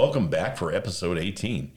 Welcome 0.00 0.28
back 0.28 0.56
for 0.56 0.72
episode 0.72 1.18
18 1.18 1.72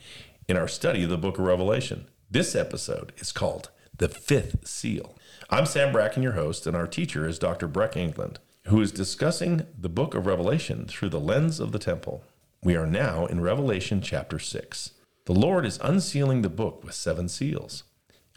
in 0.48 0.56
our 0.56 0.70
study 0.70 1.04
of 1.04 1.10
the 1.10 1.18
book 1.18 1.38
of 1.38 1.44
Revelation. 1.44 2.08
This 2.32 2.56
episode 2.56 3.12
is 3.18 3.34
called 3.34 3.70
The 3.98 4.08
Fifth 4.08 4.66
Seal. 4.66 5.18
I'm 5.50 5.66
Sam 5.66 5.92
Bracken, 5.92 6.24
your 6.24 6.32
host, 6.32 6.66
and 6.66 6.74
our 6.74 6.88
teacher 6.88 7.28
is 7.28 7.38
Dr. 7.38 7.68
Breck 7.68 7.98
England, 7.98 8.40
who 8.68 8.80
is 8.80 8.94
discussing 8.94 9.66
the 9.78 9.90
book 9.90 10.16
of 10.16 10.26
Revelation 10.26 10.86
through 10.86 11.10
the 11.10 11.20
lens 11.20 11.60
of 11.60 11.74
the 11.74 11.80
temple. 11.80 12.24
We 12.64 12.78
are 12.78 12.88
now 12.88 13.26
in 13.26 13.42
Revelation 13.42 14.02
chapter 14.02 14.40
6. 14.40 14.92
The 15.26 15.34
Lord 15.34 15.66
is 15.66 15.78
unsealing 15.84 16.44
the 16.44 16.50
book 16.50 16.82
with 16.82 16.94
seven 16.94 17.28
seals. 17.28 17.84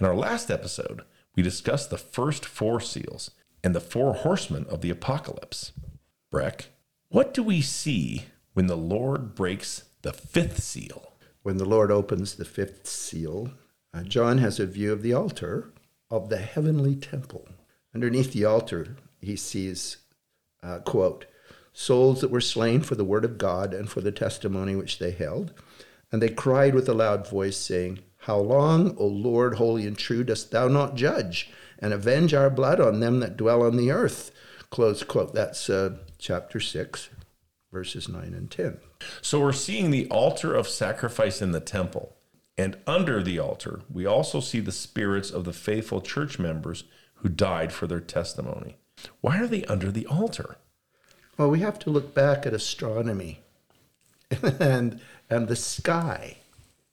In 0.00 0.04
our 0.04 0.16
last 0.16 0.50
episode, 0.50 1.02
we 1.36 1.44
discussed 1.44 1.90
the 1.90 1.96
first 1.96 2.44
four 2.44 2.80
seals 2.80 3.30
and 3.62 3.72
the 3.72 3.80
four 3.80 4.14
horsemen 4.14 4.66
of 4.68 4.80
the 4.80 4.90
apocalypse. 4.90 5.70
Breck, 6.32 6.70
what 7.08 7.32
do 7.32 7.44
we 7.44 7.60
see 7.60 8.24
when 8.56 8.68
the 8.68 8.74
Lord 8.74 9.34
breaks 9.34 9.84
the 10.00 10.14
fifth 10.14 10.62
seal? 10.62 11.12
When 11.42 11.58
the 11.58 11.66
Lord 11.66 11.90
opens 11.90 12.36
the 12.36 12.46
fifth 12.46 12.86
seal, 12.86 13.50
uh, 13.92 14.02
John 14.02 14.38
has 14.38 14.58
a 14.58 14.64
view 14.64 14.94
of 14.94 15.02
the 15.02 15.12
altar 15.12 15.74
of 16.10 16.30
the 16.30 16.38
heavenly 16.38 16.96
temple. 16.96 17.46
Underneath 17.94 18.32
the 18.32 18.46
altar, 18.46 18.96
he 19.20 19.36
sees, 19.36 19.98
uh, 20.62 20.78
quote, 20.78 21.26
souls 21.74 22.22
that 22.22 22.30
were 22.30 22.40
slain 22.40 22.80
for 22.80 22.94
the 22.94 23.04
word 23.04 23.26
of 23.26 23.36
God 23.36 23.74
and 23.74 23.90
for 23.90 24.00
the 24.00 24.10
testimony 24.10 24.74
which 24.74 24.98
they 24.98 25.10
held. 25.10 25.52
And 26.10 26.22
they 26.22 26.30
cried 26.30 26.74
with 26.74 26.88
a 26.88 26.94
loud 26.94 27.28
voice, 27.28 27.58
saying, 27.58 27.98
How 28.20 28.38
long, 28.38 28.96
O 28.96 29.06
Lord, 29.06 29.56
holy 29.56 29.86
and 29.86 29.98
true, 29.98 30.24
dost 30.24 30.50
thou 30.50 30.66
not 30.66 30.94
judge 30.94 31.50
and 31.78 31.92
avenge 31.92 32.32
our 32.32 32.48
blood 32.48 32.80
on 32.80 33.00
them 33.00 33.20
that 33.20 33.36
dwell 33.36 33.62
on 33.62 33.76
the 33.76 33.90
earth? 33.90 34.30
Close 34.70 35.02
quote. 35.02 35.34
That's 35.34 35.68
uh, 35.68 35.98
chapter 36.16 36.58
6, 36.58 37.10
verses 37.76 38.08
9 38.08 38.32
and 38.32 38.50
10. 38.50 38.78
So 39.20 39.38
we're 39.38 39.52
seeing 39.52 39.90
the 39.90 40.08
altar 40.08 40.54
of 40.54 40.66
sacrifice 40.66 41.42
in 41.42 41.52
the 41.52 41.60
temple. 41.60 42.16
And 42.56 42.78
under 42.86 43.22
the 43.22 43.38
altar, 43.38 43.82
we 43.92 44.06
also 44.06 44.40
see 44.40 44.60
the 44.60 44.72
spirits 44.72 45.30
of 45.30 45.44
the 45.44 45.52
faithful 45.52 46.00
church 46.00 46.38
members 46.38 46.84
who 47.16 47.28
died 47.28 47.74
for 47.74 47.86
their 47.86 48.00
testimony. 48.00 48.78
Why 49.20 49.38
are 49.42 49.46
they 49.46 49.62
under 49.66 49.92
the 49.92 50.06
altar? 50.06 50.56
Well, 51.36 51.50
we 51.50 51.60
have 51.60 51.78
to 51.80 51.90
look 51.90 52.14
back 52.14 52.46
at 52.46 52.54
astronomy 52.54 53.40
and, 54.58 54.98
and 55.28 55.46
the 55.46 55.54
sky 55.54 56.38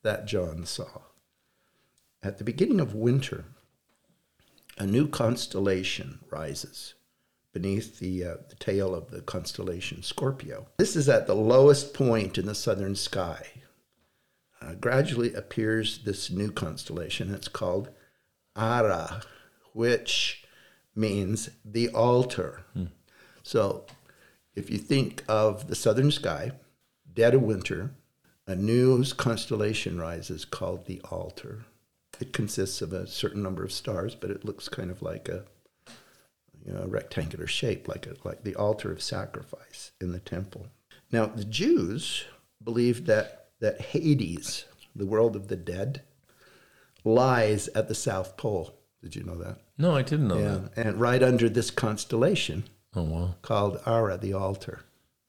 that 0.02 0.26
John 0.26 0.66
saw. 0.66 1.04
At 2.22 2.39
the 2.39 2.44
beginning 2.44 2.81
of 2.81 2.94
winter, 2.94 3.45
a 4.78 4.86
new 4.86 5.08
constellation 5.08 6.20
rises 6.30 6.94
beneath 7.54 8.00
the, 8.00 8.26
uh, 8.26 8.36
the 8.50 8.56
tail 8.56 8.94
of 8.94 9.12
the 9.12 9.22
constellation 9.22 10.04
Scorpio. 10.04 10.68
This 10.78 10.96
is 10.96 11.08
at 11.08 11.28
the 11.28 11.36
lowest 11.36 11.94
point 11.94 12.38
in 12.38 12.48
the 12.48 12.56
southern 12.56 12.95
sky. 12.95 13.48
Uh, 14.62 14.73
gradually 14.76 15.34
appears 15.34 16.00
this 16.00 16.32
new 16.32 16.52
constellation. 16.52 17.34
It's 17.34 17.48
called 17.48 17.90
Ara, 18.58 19.22
which 19.73 20.45
means 20.95 21.50
the 21.64 21.90
altar. 21.90 22.64
Hmm. 22.73 22.86
So 23.44 23.86
if 24.56 24.70
you 24.70 24.78
think 24.78 25.23
of 25.28 25.67
the 25.67 25.76
southern 25.76 26.12
sky, 26.12 26.52
dead 27.14 27.36
of 27.36 27.42
winter, 27.42 27.92
a 28.48 28.56
new 28.56 29.04
constellation 29.06 30.00
rises 30.00 30.45
called 30.45 30.86
the 30.86 31.02
altar. 31.10 31.66
It 32.20 32.33
consists 32.33 32.82
of 32.82 32.94
a 32.94 33.08
certain 33.08 33.42
number 33.44 33.64
of 33.64 33.72
stars, 33.72 34.16
but 34.16 34.30
it 34.30 34.45
looks 34.45 34.70
kind 34.70 34.92
of 34.92 35.02
like 35.02 35.27
a, 35.27 35.45
you 36.66 36.74
know, 36.74 36.82
a 36.84 36.88
rectangular 36.88 37.48
shape, 37.48 37.88
like 37.88 38.08
a, 38.08 38.16
like 38.24 38.44
the 38.44 38.56
altar 38.56 38.92
of 38.92 39.02
sacrifice 39.02 39.92
in 40.00 40.12
the 40.12 40.20
temple. 40.20 40.68
Now, 41.12 41.26
the 41.28 41.46
Jews 41.46 42.26
believed 42.64 43.06
that 43.08 43.40
that 43.60 43.80
Hades, 43.82 44.66
the 44.96 45.06
world 45.06 45.36
of 45.36 45.48
the 45.48 45.56
dead, 45.56 46.02
lies 47.04 47.68
at 47.70 47.88
the 47.88 47.96
South 47.96 48.38
Pole. 48.38 48.74
Did 49.02 49.16
you 49.16 49.24
know 49.24 49.38
that? 49.38 49.58
No, 49.78 49.96
I 49.96 50.02
didn't 50.02 50.28
know 50.28 50.38
yeah, 50.40 50.60
that. 50.76 50.78
and 50.88 51.00
right 51.00 51.22
under 51.22 51.50
this 51.50 51.72
constellation 51.72 52.64
Oh, 52.95 53.04
wow. 53.04 53.36
called 53.42 53.80
Ara, 53.86 54.18
the 54.18 54.34
altar. 54.34 54.82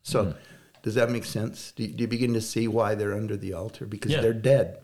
So, 0.03 0.25
Mm. 0.27 0.37
Does 0.85 0.95
that 0.97 1.11
make 1.11 1.25
sense? 1.25 1.73
Do 1.73 1.83
you, 1.83 1.89
do 1.89 2.03
you 2.03 2.09
begin 2.09 2.35
to 2.35 2.43
see 2.43 2.69
why 2.69 2.95
they're 2.95 3.15
under 3.15 3.37
the 3.39 3.55
altar? 3.55 3.87
Because 3.87 4.13
Yeah. 4.13 4.21
they're 4.21 4.35
dead. 4.35 4.79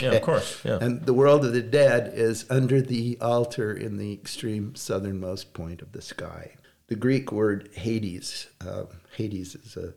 Yeah, 0.00 0.12
of 0.12 0.22
course. 0.22 0.62
Yeah. 0.64 0.78
And 0.80 1.04
the 1.04 1.12
world 1.14 1.44
of 1.44 1.52
the 1.52 1.60
dead 1.62 2.12
is 2.14 2.44
under 2.48 2.80
the 2.80 3.18
altar 3.20 3.72
in 3.74 3.96
the 3.96 4.12
extreme 4.12 4.74
southernmost 4.74 5.52
point 5.54 5.80
of 5.82 5.92
the 5.92 6.00
sky. 6.02 6.56
The 6.88 6.94
Greek 6.94 7.32
word 7.32 7.70
Hades, 7.74 8.46
uh, 8.60 8.84
Hades 9.16 9.54
is 9.54 9.76
a 9.76 9.94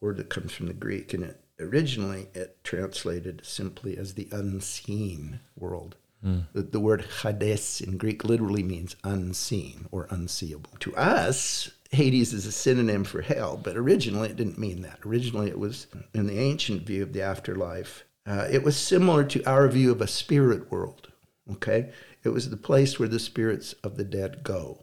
word 0.00 0.16
that 0.16 0.28
comes 0.30 0.52
from 0.52 0.66
the 0.66 0.72
Greek, 0.72 1.12
and 1.14 1.22
it 1.24 1.40
originally 1.60 2.28
it 2.34 2.62
translated 2.64 3.42
simply 3.44 3.96
as 3.98 4.14
the 4.14 4.28
unseen 4.32 5.40
world. 5.58 5.96
The, 6.22 6.62
the 6.62 6.80
word 6.80 7.06
Hades 7.22 7.80
in 7.80 7.96
Greek 7.96 8.24
literally 8.24 8.62
means 8.62 8.94
unseen 9.04 9.86
or 9.90 10.06
unseeable. 10.10 10.72
To 10.80 10.94
us, 10.96 11.70
Hades 11.90 12.32
is 12.32 12.46
a 12.46 12.52
synonym 12.52 13.04
for 13.04 13.20
hell, 13.20 13.56
but 13.62 13.76
originally 13.76 14.28
it 14.28 14.36
didn't 14.36 14.58
mean 14.58 14.82
that. 14.82 15.00
Originally, 15.04 15.48
it 15.48 15.58
was 15.58 15.88
in 16.14 16.26
the 16.26 16.38
ancient 16.38 16.82
view 16.82 17.02
of 17.02 17.12
the 17.12 17.22
afterlife. 17.22 18.04
Uh, 18.26 18.46
it 18.50 18.62
was 18.62 18.76
similar 18.76 19.24
to 19.24 19.42
our 19.44 19.66
view 19.68 19.90
of 19.90 20.00
a 20.00 20.06
spirit 20.06 20.70
world. 20.70 21.08
Okay, 21.50 21.90
it 22.22 22.28
was 22.28 22.50
the 22.50 22.56
place 22.56 22.98
where 22.98 23.08
the 23.08 23.18
spirits 23.18 23.72
of 23.82 23.96
the 23.96 24.04
dead 24.04 24.44
go. 24.44 24.80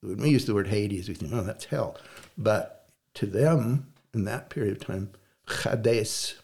When 0.00 0.16
we 0.16 0.30
use 0.30 0.46
the 0.46 0.54
word 0.54 0.68
Hades, 0.68 1.08
we 1.08 1.14
think, 1.14 1.32
oh, 1.32 1.42
that's 1.42 1.66
hell. 1.66 1.96
But 2.36 2.88
to 3.14 3.26
them, 3.26 3.92
in 4.12 4.24
that 4.24 4.50
period 4.50 4.76
of 4.76 4.84
time, 4.86 5.10
Hades 5.62 6.34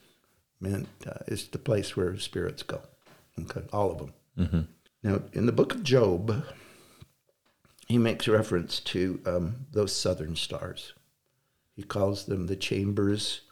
meant 0.61 0.89
uh, 1.05 1.19
it's 1.27 1.45
the 1.45 1.59
place 1.59 1.97
where 1.97 2.17
spirits 2.19 2.63
go. 2.63 2.81
Okay, 3.41 3.63
all 3.73 3.91
of 3.91 3.99
them. 3.99 4.13
Now, 5.03 5.23
in 5.33 5.47
the 5.47 5.53
book 5.53 5.75
of 5.75 5.83
Job, 5.83 6.45
he 7.87 7.99
makes 7.99 8.29
reference 8.29 8.81
to 8.81 9.21
um, 9.25 9.67
those 9.73 9.95
southern 9.95 10.37
stars. 10.37 10.93
He 11.75 11.83
calls 11.83 12.27
them 12.27 12.47
the 12.47 12.57
chambers 12.57 13.43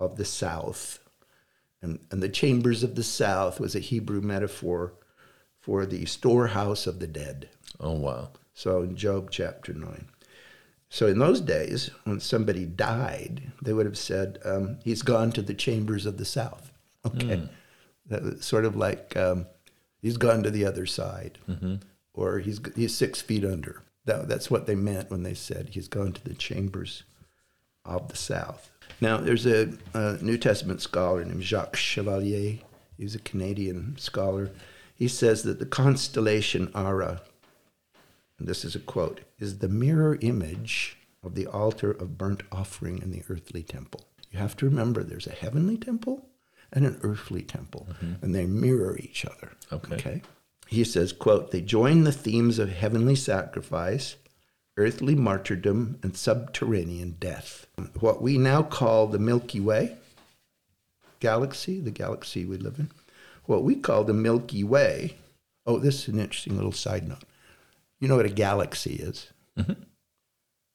of 0.00 0.16
the 0.16 0.24
south. 0.24 0.98
And, 1.82 2.00
and 2.10 2.22
the 2.22 2.28
chambers 2.28 2.82
of 2.82 2.94
the 2.94 3.02
south 3.02 3.60
was 3.60 3.74
a 3.74 3.80
Hebrew 3.80 4.20
metaphor 4.20 4.94
for 5.60 5.84
the 5.86 6.06
storehouse 6.06 6.86
of 6.86 6.98
the 6.98 7.06
dead. 7.06 7.48
oh, 7.80 7.92
wow. 7.92 8.30
So 8.54 8.82
in 8.82 8.96
Job 8.96 9.30
chapter 9.30 9.72
9. 9.72 10.06
So 10.88 11.06
in 11.06 11.18
those 11.18 11.40
days, 11.40 11.90
when 12.04 12.20
somebody 12.20 12.66
died, 12.66 13.52
they 13.62 13.72
would 13.72 13.86
have 13.86 13.96
said, 13.98 14.38
um, 14.44 14.78
he's 14.84 15.02
gone 15.02 15.32
to 15.32 15.42
the 15.42 15.54
chambers 15.54 16.04
of 16.04 16.18
the 16.18 16.24
south. 16.24 16.70
Okay. 17.06 17.48
That 18.06 18.22
was 18.22 18.44
sort 18.44 18.64
of 18.64 18.76
like 18.76 19.16
um, 19.16 19.46
he's 20.02 20.16
gone 20.18 20.42
to 20.42 20.50
the 20.50 20.66
other 20.66 20.84
side, 20.86 21.38
or 22.14 22.38
he's, 22.38 22.60
he's 22.74 22.94
six 22.94 23.20
feet 23.20 23.44
under. 23.44 23.82
That, 24.04 24.28
that's 24.28 24.50
what 24.50 24.66
they 24.66 24.74
meant 24.74 25.10
when 25.10 25.22
they 25.22 25.34
said 25.34 25.70
he's 25.70 25.88
gone 25.88 26.12
to 26.12 26.24
the 26.24 26.34
chambers 26.34 27.04
of 27.84 28.08
the 28.08 28.16
south. 28.16 28.70
Now, 29.00 29.18
there's 29.18 29.46
a, 29.46 29.72
a 29.94 30.18
New 30.20 30.38
Testament 30.38 30.80
scholar 30.80 31.24
named 31.24 31.42
Jacques 31.42 31.76
Chevalier. 31.76 32.58
He's 32.96 33.14
a 33.14 33.20
Canadian 33.20 33.96
scholar. 33.98 34.50
He 34.94 35.08
says 35.08 35.42
that 35.44 35.58
the 35.58 35.66
constellation 35.66 36.70
Ara 36.74 37.22
and 38.42 38.48
this 38.48 38.64
is 38.64 38.74
a 38.74 38.80
quote, 38.80 39.20
is 39.38 39.58
the 39.58 39.68
mirror 39.68 40.18
image 40.20 40.98
of 41.22 41.36
the 41.36 41.46
altar 41.46 41.92
of 41.92 42.18
burnt 42.18 42.42
offering 42.50 43.00
in 43.00 43.12
the 43.12 43.22
earthly 43.28 43.62
temple. 43.62 44.00
You 44.32 44.40
have 44.40 44.56
to 44.56 44.64
remember 44.64 45.04
there's 45.04 45.28
a 45.28 45.32
heavenly 45.32 45.76
temple 45.76 46.26
and 46.72 46.84
an 46.84 46.98
earthly 47.04 47.42
temple, 47.42 47.86
mm-hmm. 47.88 48.14
and 48.20 48.34
they 48.34 48.46
mirror 48.46 48.98
each 48.98 49.24
other. 49.24 49.52
Okay. 49.70 50.22
He 50.72 50.84
says, 50.84 51.12
quote, 51.12 51.50
they 51.50 51.60
join 51.60 52.04
the 52.04 52.12
themes 52.12 52.58
of 52.58 52.70
heavenly 52.70 53.14
sacrifice, 53.14 54.16
earthly 54.78 55.14
martyrdom, 55.14 55.98
and 56.02 56.16
subterranean 56.16 57.16
death. 57.20 57.66
What 58.00 58.22
we 58.22 58.38
now 58.38 58.62
call 58.62 59.06
the 59.06 59.18
Milky 59.18 59.60
Way 59.60 59.98
galaxy, 61.20 61.78
the 61.78 61.90
galaxy 61.90 62.46
we 62.46 62.56
live 62.56 62.78
in, 62.78 62.90
what 63.44 63.62
we 63.62 63.74
call 63.74 64.02
the 64.02 64.14
Milky 64.14 64.64
Way. 64.64 65.16
Oh, 65.66 65.78
this 65.78 66.02
is 66.02 66.08
an 66.08 66.18
interesting 66.18 66.56
little 66.56 66.72
side 66.72 67.06
note. 67.06 67.24
You 68.00 68.08
know 68.08 68.16
what 68.16 68.24
a 68.24 68.30
galaxy 68.30 68.94
is? 68.94 69.28
Mm-hmm. 69.58 69.74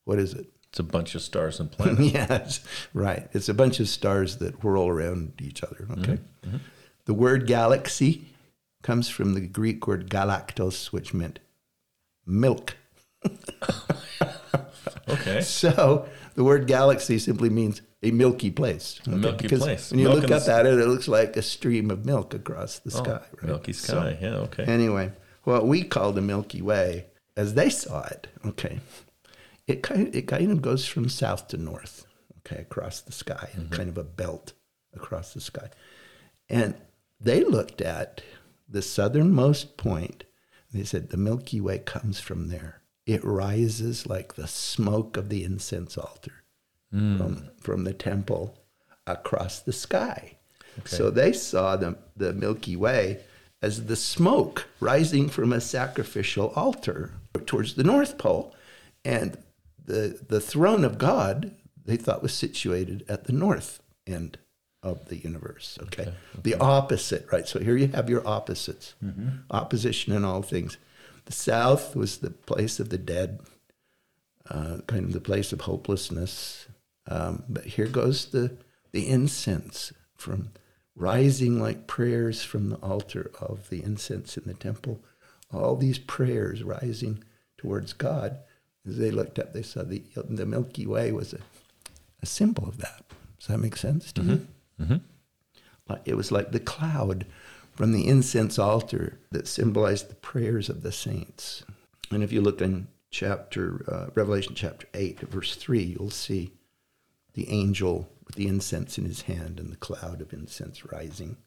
What 0.05 0.19
is 0.19 0.33
it? 0.33 0.45
It's 0.69 0.79
a 0.79 0.83
bunch 0.83 1.15
of 1.15 1.23
stars 1.23 1.59
and 1.59 1.71
planets. 1.73 2.13
yes, 2.13 2.59
right. 2.93 3.27
It's 3.33 3.49
a 3.49 3.53
bunch 3.55 3.79
of 3.79 3.89
stars 3.89 4.37
that 4.37 4.63
whirl 4.63 4.87
around 4.87 5.33
each 5.41 5.63
other. 5.63 5.87
Okay. 5.91 6.19
Mm-hmm. 6.43 6.49
Mm-hmm. 6.49 6.57
The 7.05 7.13
word 7.15 7.47
galaxy 7.47 8.27
comes 8.83 9.09
from 9.09 9.33
the 9.33 9.41
Greek 9.41 9.87
word 9.87 10.09
galactos, 10.09 10.87
which 10.87 11.13
meant 11.13 11.39
milk. 12.25 12.77
Okay. 15.09 15.41
So 15.41 16.07
the 16.35 16.43
word 16.43 16.67
galaxy 16.67 17.17
simply 17.19 17.49
means 17.49 17.81
a 18.03 18.11
milky 18.11 18.51
place. 18.51 18.99
A 19.05 19.11
milky 19.11 19.47
place. 19.47 19.91
When 19.91 19.99
you 19.99 20.09
Milk 20.09 20.23
look 20.23 20.31
up 20.31 20.47
at 20.47 20.65
it, 20.65 20.79
it 20.79 20.87
looks 20.87 21.07
like 21.07 21.37
a 21.37 21.41
stream 21.41 21.89
of 21.91 22.05
milk 22.05 22.33
across 22.33 22.79
the 22.79 22.91
oh, 22.93 23.03
sky. 23.03 23.11
Right? 23.11 23.43
Oh, 23.43 23.47
Milky 23.47 23.73
So- 23.73 23.93
sky. 23.93 24.17
yeah, 24.21 24.35
okay. 24.35 24.65
Anyway, 24.65 25.11
what 25.43 25.65
we 25.65 25.83
call 25.83 26.11
the 26.11 26.21
Milky 26.21 26.61
Way, 26.61 27.05
as 27.35 27.53
they 27.53 27.69
saw 27.69 28.03
it, 28.03 28.27
okay, 28.45 28.79
it 29.65 29.81
kind 29.81 30.13
it 30.13 30.27
kind 30.27 30.51
of 30.51 30.61
goes 30.61 30.85
from 30.85 31.09
south 31.09 31.47
to 31.49 31.57
north, 31.57 32.05
okay, 32.39 32.61
across 32.61 33.01
the 33.01 33.11
sky, 33.11 33.49
mm-hmm. 33.55 33.73
kind 33.73 33.89
of 33.89 33.97
a 33.97 34.03
belt. 34.03 34.53
across 34.95 35.33
the 35.33 35.41
sky. 35.41 35.69
And 36.49 36.75
they 37.19 37.43
looked 37.43 37.81
at 37.81 38.21
the 38.67 38.81
southernmost 38.81 39.77
point. 39.77 40.23
They 40.73 40.83
said 40.83 41.09
the 41.09 41.17
Milky 41.17 41.61
Way 41.61 41.79
comes 41.79 42.19
from 42.19 42.49
there. 42.49 42.81
It 43.05 43.23
rises 43.23 44.05
like 44.05 44.35
the 44.35 44.47
smoke 44.47 45.15
of 45.15 45.29
the 45.29 45.43
incense 45.43 45.97
altar 45.97 46.43
hmm. 46.91 47.17
from, 47.17 47.49
from 47.59 47.83
the 47.85 47.93
temple 47.93 48.57
across 49.05 49.59
the 49.59 49.73
sky. 49.73 50.37
So 50.85 51.09
they 51.09 51.33
saw 51.33 51.75
the, 51.75 51.97
the 52.15 52.33
Milky 52.33 52.75
Way 52.75 53.21
as 53.61 53.85
the 53.85 53.95
smoke 53.95 54.67
rising 54.79 55.29
from 55.29 55.51
a 55.51 55.61
sacrificial 55.61 56.49
altar 56.55 57.13
towards 57.45 57.73
the 57.73 57.83
North 57.83 58.17
Pole. 58.17 58.53
And 59.03 59.37
the, 59.83 60.19
the 60.27 60.41
throne 60.41 60.85
of 60.85 60.97
God, 60.97 61.55
they 61.83 61.97
thought 61.97 62.21
was 62.21 62.33
situated 62.33 63.05
at 63.07 63.23
the 63.23 63.33
north 63.33 63.81
end 64.05 64.37
of 64.83 65.05
the 65.09 65.17
universe. 65.17 65.77
Okay. 65.83 66.13
The 66.43 66.55
opposite, 66.55 67.27
right? 67.31 67.47
So 67.47 67.59
here 67.59 67.75
you 67.75 67.87
have 67.89 68.09
your 68.09 68.25
opposites 68.27 68.95
opposition 69.51 70.13
in 70.13 70.23
all 70.23 70.41
things. 70.41 70.77
The 71.25 71.33
south 71.33 71.95
was 71.95 72.17
the 72.17 72.29
place 72.29 72.79
of 72.79 72.89
the 72.89 72.97
dead, 72.97 73.41
uh, 74.49 74.77
kind 74.87 75.03
of 75.05 75.13
the 75.13 75.19
place 75.19 75.51
of 75.51 75.61
hopelessness. 75.61 76.67
Um, 77.07 77.43
but 77.49 77.65
here 77.65 77.87
goes 77.87 78.27
the, 78.27 78.55
the 78.91 79.07
incense 79.09 79.91
from 80.15 80.49
rising 80.95 81.61
like 81.61 81.87
prayers 81.87 82.43
from 82.43 82.69
the 82.69 82.77
altar 82.77 83.31
of 83.39 83.69
the 83.69 83.83
incense 83.83 84.37
in 84.37 84.43
the 84.45 84.53
temple. 84.53 84.99
All 85.51 85.75
these 85.75 85.99
prayers 85.99 86.63
rising 86.63 87.23
towards 87.57 87.93
God. 87.93 88.37
As 88.87 88.97
they 88.97 89.11
looked 89.11 89.37
up, 89.39 89.53
they 89.53 89.63
saw 89.63 89.83
the, 89.83 90.01
the 90.15 90.45
Milky 90.45 90.85
Way 90.85 91.11
was 91.11 91.33
a, 91.33 91.39
a 92.21 92.25
symbol 92.25 92.67
of 92.67 92.77
that. 92.77 93.03
Does 93.37 93.47
that 93.47 93.57
make 93.57 93.75
sense 93.77 94.11
to 94.13 94.21
you? 94.21 94.47
Like- 95.89 96.01
It 96.05 96.15
was 96.15 96.31
like 96.31 96.51
the 96.51 96.59
cloud 96.59 97.25
from 97.73 97.91
the 97.93 98.07
incense 98.07 98.57
altar 98.59 99.19
that 99.31 99.47
symbolized 99.47 100.09
the 100.09 100.15
prayers 100.15 100.69
of 100.69 100.81
the 100.83 100.91
saints. 100.91 101.63
And 102.11 102.23
if 102.23 102.31
you 102.31 102.41
look 102.41 102.61
in 102.61 102.87
chapter 103.09 103.85
uh, 103.87 104.09
Revelation 104.15 104.53
chapter 104.55 104.87
eight, 104.93 105.19
verse 105.21 105.55
three, 105.55 105.83
you'll 105.83 106.09
see 106.09 106.51
the 107.33 107.49
angel 107.49 108.09
with 108.25 108.35
the 108.35 108.47
incense 108.47 108.97
in 108.97 109.05
his 109.05 109.21
hand 109.23 109.59
and 109.59 109.71
the 109.71 109.75
cloud 109.77 110.21
of 110.21 110.33
incense 110.33 110.83
rising 110.91 111.37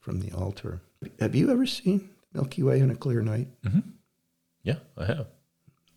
from 0.00 0.20
the 0.20 0.32
altar. 0.32 0.80
Have 1.20 1.34
you 1.34 1.50
ever 1.50 1.66
seen 1.66 2.10
Milky 2.32 2.62
Way 2.62 2.80
on 2.82 2.90
a 2.90 2.96
clear 2.96 3.20
night? 3.22 3.48
Yeah, 4.62 4.78
I 4.96 5.04
have. 5.04 5.26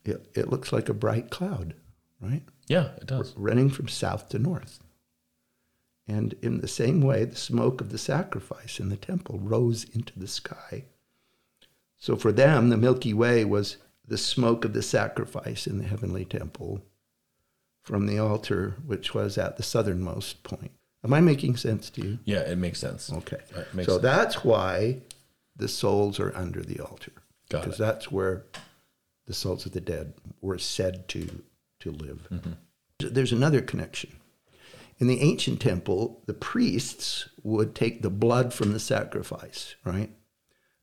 It, 0.03 0.29
it 0.35 0.49
looks 0.49 0.71
like 0.73 0.89
a 0.89 0.93
bright 0.93 1.29
cloud, 1.29 1.73
right? 2.21 2.43
Yeah, 2.67 2.89
it 2.97 3.07
does. 3.07 3.33
running 3.37 3.69
from 3.69 3.87
south 3.87 4.29
to 4.29 4.39
north. 4.39 4.79
And 6.07 6.35
in 6.41 6.61
the 6.61 6.67
same 6.67 7.01
way, 7.01 7.25
the 7.25 7.35
smoke 7.35 7.81
of 7.81 7.89
the 7.89 7.97
sacrifice 7.97 8.79
in 8.79 8.89
the 8.89 8.95
temple 8.95 9.39
rose 9.39 9.83
into 9.93 10.17
the 10.17 10.27
sky. 10.27 10.85
So 11.97 12.15
for 12.15 12.31
them, 12.31 12.69
the 12.69 12.77
Milky 12.77 13.13
Way 13.13 13.43
was 13.43 13.77
the 14.07 14.17
smoke 14.17 14.63
of 14.63 14.73
the 14.73 14.83
sacrifice 14.83 15.67
in 15.67 15.79
the 15.79 15.83
heavenly 15.83 16.23
temple 16.23 16.81
from 17.83 18.05
the 18.05 18.19
altar, 18.19 18.75
which 18.85 19.13
was 19.13 19.37
at 19.37 19.57
the 19.57 19.63
southernmost 19.63 20.43
point. 20.43 20.71
Am 21.03 21.13
I 21.13 21.21
making 21.21 21.57
sense 21.57 21.89
to 21.91 22.01
you? 22.01 22.19
Yeah, 22.25 22.39
it 22.39 22.57
makes 22.57 22.79
sense. 22.79 23.11
Okay. 23.11 23.37
Makes 23.73 23.87
so 23.87 23.93
sense. 23.93 24.01
that's 24.01 24.43
why 24.43 25.01
the 25.55 25.67
souls 25.67 26.19
are 26.19 26.35
under 26.35 26.61
the 26.61 26.79
altar. 26.79 27.13
Got 27.49 27.63
because 27.63 27.79
it. 27.79 27.83
that's 27.83 28.11
where 28.11 28.43
the 29.25 29.33
souls 29.33 29.65
of 29.65 29.73
the 29.73 29.81
dead 29.81 30.13
were 30.41 30.57
said 30.57 31.07
to, 31.09 31.43
to 31.81 31.91
live. 31.91 32.27
Mm-hmm. 32.31 32.51
There's 32.99 33.31
another 33.31 33.61
connection. 33.61 34.17
In 34.99 35.07
the 35.07 35.21
ancient 35.21 35.61
temple, 35.61 36.23
the 36.25 36.33
priests 36.33 37.29
would 37.43 37.75
take 37.75 38.01
the 38.01 38.09
blood 38.09 38.53
from 38.53 38.73
the 38.73 38.79
sacrifice, 38.79 39.75
right? 39.83 40.09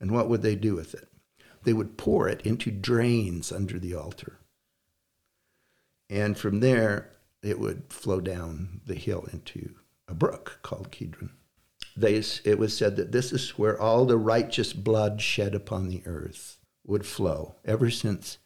And 0.01 0.13
what 0.13 0.29
would 0.29 0.43
they 0.43 0.55
do 0.55 0.75
with 0.75 0.95
it? 0.95 1.09
They 1.65 1.73
would 1.73 1.97
pour 1.97 2.29
it 2.29 2.43
into 2.43 2.71
drains 2.71 3.51
under 3.51 3.79
the 3.79 3.95
altar. 3.95 4.39
And 6.09 6.39
from 6.39 6.61
there, 6.61 7.11
it 7.43 7.59
would 7.59 7.93
flow 7.93 8.21
down 8.21 8.83
the 8.87 8.95
hill 8.95 9.27
into 9.33 9.75
a 10.07 10.15
brook 10.15 10.61
called 10.63 10.91
Kidron. 10.91 11.31
They, 11.97 12.23
it 12.45 12.59
was 12.59 12.77
said 12.77 12.97
that 12.97 13.13
this 13.13 13.33
is 13.33 13.51
where 13.59 13.81
all 13.81 14.05
the 14.05 14.19
righteous 14.19 14.73
blood 14.73 15.21
shed 15.21 15.55
upon 15.55 15.89
the 15.89 16.03
earth 16.07 16.59
would 16.87 17.07
flow, 17.07 17.57
ever 17.65 17.91
since 17.91 18.39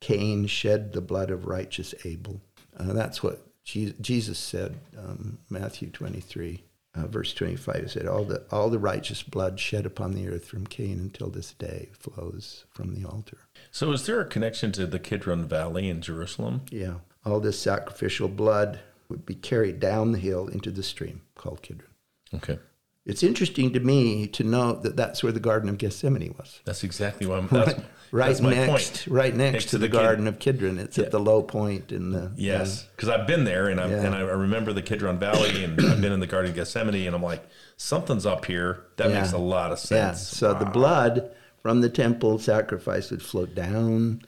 Cain 0.00 0.46
shed 0.46 0.92
the 0.92 1.00
blood 1.00 1.30
of 1.30 1.46
righteous 1.46 1.94
Abel. 2.04 2.42
Uh, 2.76 2.92
that's 2.92 3.22
what 3.22 3.46
Jesus 3.64 4.38
said, 4.38 4.76
um, 4.98 5.38
Matthew 5.48 5.88
23, 5.90 6.62
uh, 6.94 7.06
verse 7.06 7.32
25. 7.34 7.82
He 7.82 7.88
said, 7.88 8.06
all 8.06 8.24
the, 8.24 8.42
all 8.50 8.68
the 8.70 8.78
righteous 8.78 9.22
blood 9.22 9.58
shed 9.58 9.86
upon 9.86 10.12
the 10.12 10.28
earth 10.28 10.44
from 10.44 10.66
Cain 10.66 10.98
until 11.00 11.30
this 11.30 11.52
day 11.54 11.88
flows 11.98 12.64
from 12.70 12.94
the 12.94 13.08
altar. 13.08 13.38
So, 13.70 13.90
is 13.92 14.06
there 14.06 14.20
a 14.20 14.26
connection 14.26 14.70
to 14.72 14.86
the 14.86 14.98
Kidron 14.98 15.46
Valley 15.48 15.88
in 15.88 16.00
Jerusalem? 16.02 16.62
Yeah. 16.70 16.96
All 17.24 17.40
this 17.40 17.58
sacrificial 17.58 18.28
blood 18.28 18.80
would 19.08 19.24
be 19.24 19.34
carried 19.34 19.80
down 19.80 20.12
the 20.12 20.18
hill 20.18 20.46
into 20.48 20.70
the 20.70 20.82
stream 20.82 21.22
called 21.34 21.62
Kidron. 21.62 21.90
Okay, 22.34 22.58
It's 23.06 23.22
interesting 23.22 23.72
to 23.72 23.80
me 23.80 24.26
to 24.28 24.42
note 24.44 24.82
that 24.82 24.96
that's 24.96 25.22
where 25.22 25.32
the 25.32 25.40
Garden 25.40 25.68
of 25.68 25.78
Gethsemane 25.78 26.34
was. 26.38 26.60
that's 26.64 26.84
exactly 26.84 27.26
what 27.26 27.38
I'm. 27.38 27.48
That's, 27.50 27.80
Right 28.14 28.40
next, 28.40 28.68
point. 28.70 29.06
right 29.08 29.34
next, 29.34 29.66
to 29.70 29.78
the, 29.78 29.88
Kid- 29.88 29.92
Garden 29.92 30.26
of 30.28 30.38
Kidron. 30.38 30.78
It's 30.78 30.96
Yeah. 30.96 31.06
at 31.06 31.10
the 31.10 31.18
low 31.18 31.42
point 31.42 31.90
in 31.90 32.12
the 32.12 32.30
Yes, 32.36 32.86
because 32.94 33.08
I've 33.08 33.26
been 33.26 33.42
there 33.44 33.68
and 33.68 33.80
I 33.80 33.88
Yeah. 33.88 34.04
and 34.06 34.14
I 34.14 34.20
remember 34.20 34.72
the 34.72 34.82
Kidron 34.82 35.18
Valley 35.18 35.64
and 35.64 35.72
I've 35.84 36.00
been 36.00 36.12
in 36.12 36.20
the 36.20 36.26
Garden 36.28 36.50
of 36.50 36.56
Gethsemane 36.56 37.06
and 37.08 37.16
I'm 37.16 37.22
like, 37.22 37.44
something's 37.76 38.24
up 38.24 38.44
here. 38.44 38.84
That 38.98 39.10
Yeah. 39.10 39.20
makes 39.20 39.32
a 39.32 39.38
lot 39.38 39.72
of 39.72 39.80
sense. 39.80 40.30
Yeah. 40.32 40.38
So 40.38 40.54
the 40.54 40.64
blood 40.66 41.28
from 41.60 41.80
the 41.80 41.88
temple 41.88 42.38
sacrifice 42.38 43.10
would 43.10 43.22
flow 43.22 43.46
down 43.46 44.22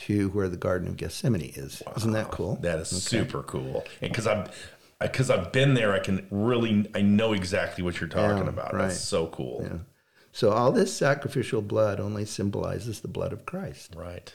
to 0.00 0.28
where 0.30 0.48
the 0.50 0.56
Garden 0.58 0.88
of 0.88 0.96
Gethsemane 0.98 1.52
is. 1.56 1.82
Isn't 1.96 2.12
that 2.12 2.30
cool? 2.30 2.56
That 2.60 2.78
is 2.78 2.88
super 2.88 3.42
cool. 3.42 3.84
And 4.02 4.10
because 4.12 4.26
I'm 4.26 4.48
because 5.00 5.30
I've 5.30 5.50
been 5.50 5.72
there, 5.72 5.94
I 5.94 5.98
can 6.00 6.26
really 6.30 6.90
I 6.94 7.00
know 7.00 7.32
exactly 7.32 7.82
what 7.82 8.00
you're 8.00 8.08
talking 8.10 8.44
Yeah, 8.44 8.50
about. 8.50 8.74
right. 8.74 8.88
That's 8.88 9.00
so 9.00 9.28
cool. 9.28 9.62
Yeah. 9.64 9.78
So 10.32 10.50
all 10.50 10.72
this 10.72 10.96
sacrificial 10.96 11.62
blood 11.62 11.98
only 12.00 12.24
symbolizes 12.24 13.00
the 13.00 13.08
blood 13.08 13.32
of 13.32 13.46
Christ. 13.46 13.94
Right. 13.96 14.34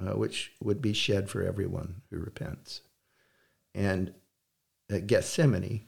uh, 0.00 0.16
which 0.16 0.52
would 0.60 0.82
be 0.82 0.92
shed 0.92 1.28
for 1.28 1.42
everyone 1.42 2.02
who 2.10 2.18
repents. 2.18 2.80
And 3.74 4.14
at 4.90 5.06
Gethsemane, 5.06 5.86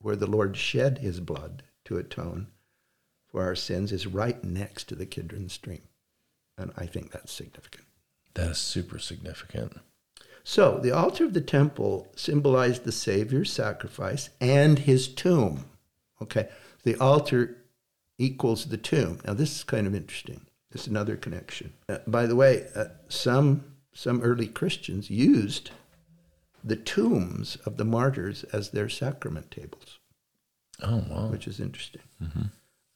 where 0.00 0.16
the 0.16 0.26
Lord 0.26 0.56
shed 0.56 0.98
his 0.98 1.20
blood 1.20 1.62
to 1.84 1.98
atone 1.98 2.48
for 3.26 3.42
our 3.42 3.54
sins, 3.54 3.92
is 3.92 4.06
right 4.06 4.42
next 4.44 4.84
to 4.84 4.94
the 4.94 5.06
Kidron 5.06 5.48
stream. 5.48 5.82
And 6.56 6.72
I 6.76 6.86
think 6.86 7.10
that's 7.10 7.32
significant. 7.32 7.84
That 8.34 8.50
is 8.50 8.58
super 8.58 8.98
significant. 8.98 9.78
So 10.44 10.78
the 10.78 10.92
altar 10.92 11.24
of 11.24 11.34
the 11.34 11.40
temple 11.40 12.12
symbolized 12.14 12.84
the 12.84 12.92
Savior's 12.92 13.52
sacrifice 13.52 14.30
and 14.40 14.78
his 14.78 15.08
tomb. 15.08 15.66
Okay, 16.22 16.48
the 16.84 16.96
altar 16.96 17.56
equals 18.18 18.66
the 18.66 18.76
tomb. 18.76 19.20
Now 19.26 19.34
this 19.34 19.56
is 19.56 19.64
kind 19.64 19.86
of 19.86 19.94
interesting. 19.94 20.46
It's 20.72 20.86
another 20.86 21.16
connection. 21.16 21.72
Uh, 21.88 21.98
by 22.06 22.26
the 22.26 22.36
way, 22.36 22.66
uh, 22.74 22.86
some 23.08 23.64
some 23.92 24.20
early 24.20 24.46
Christians 24.46 25.08
used 25.10 25.70
the 26.62 26.76
tombs 26.76 27.56
of 27.64 27.76
the 27.76 27.84
martyrs 27.84 28.44
as 28.52 28.70
their 28.70 28.88
sacrament 28.88 29.50
tables, 29.50 29.98
Oh 30.82 31.04
wow. 31.08 31.28
which 31.28 31.46
is 31.48 31.60
interesting. 31.60 32.02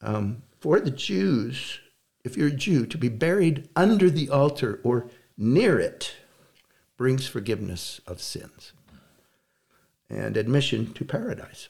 Um, 0.02 0.42
for 0.58 0.78
the 0.80 0.90
Jews, 0.90 1.78
if 2.24 2.36
you're 2.36 2.48
a 2.48 2.52
Jew, 2.52 2.84
to 2.86 2.98
be 2.98 3.08
buried 3.08 3.68
under 3.76 4.10
the 4.10 4.28
altar 4.28 4.80
or 4.82 5.08
near 5.38 5.78
it 5.80 6.12
brings 6.98 7.26
forgiveness 7.26 8.00
of 8.06 8.20
sins 8.20 8.72
and 10.10 10.36
admission 10.36 10.92
to 10.94 11.04
paradise. 11.04 11.68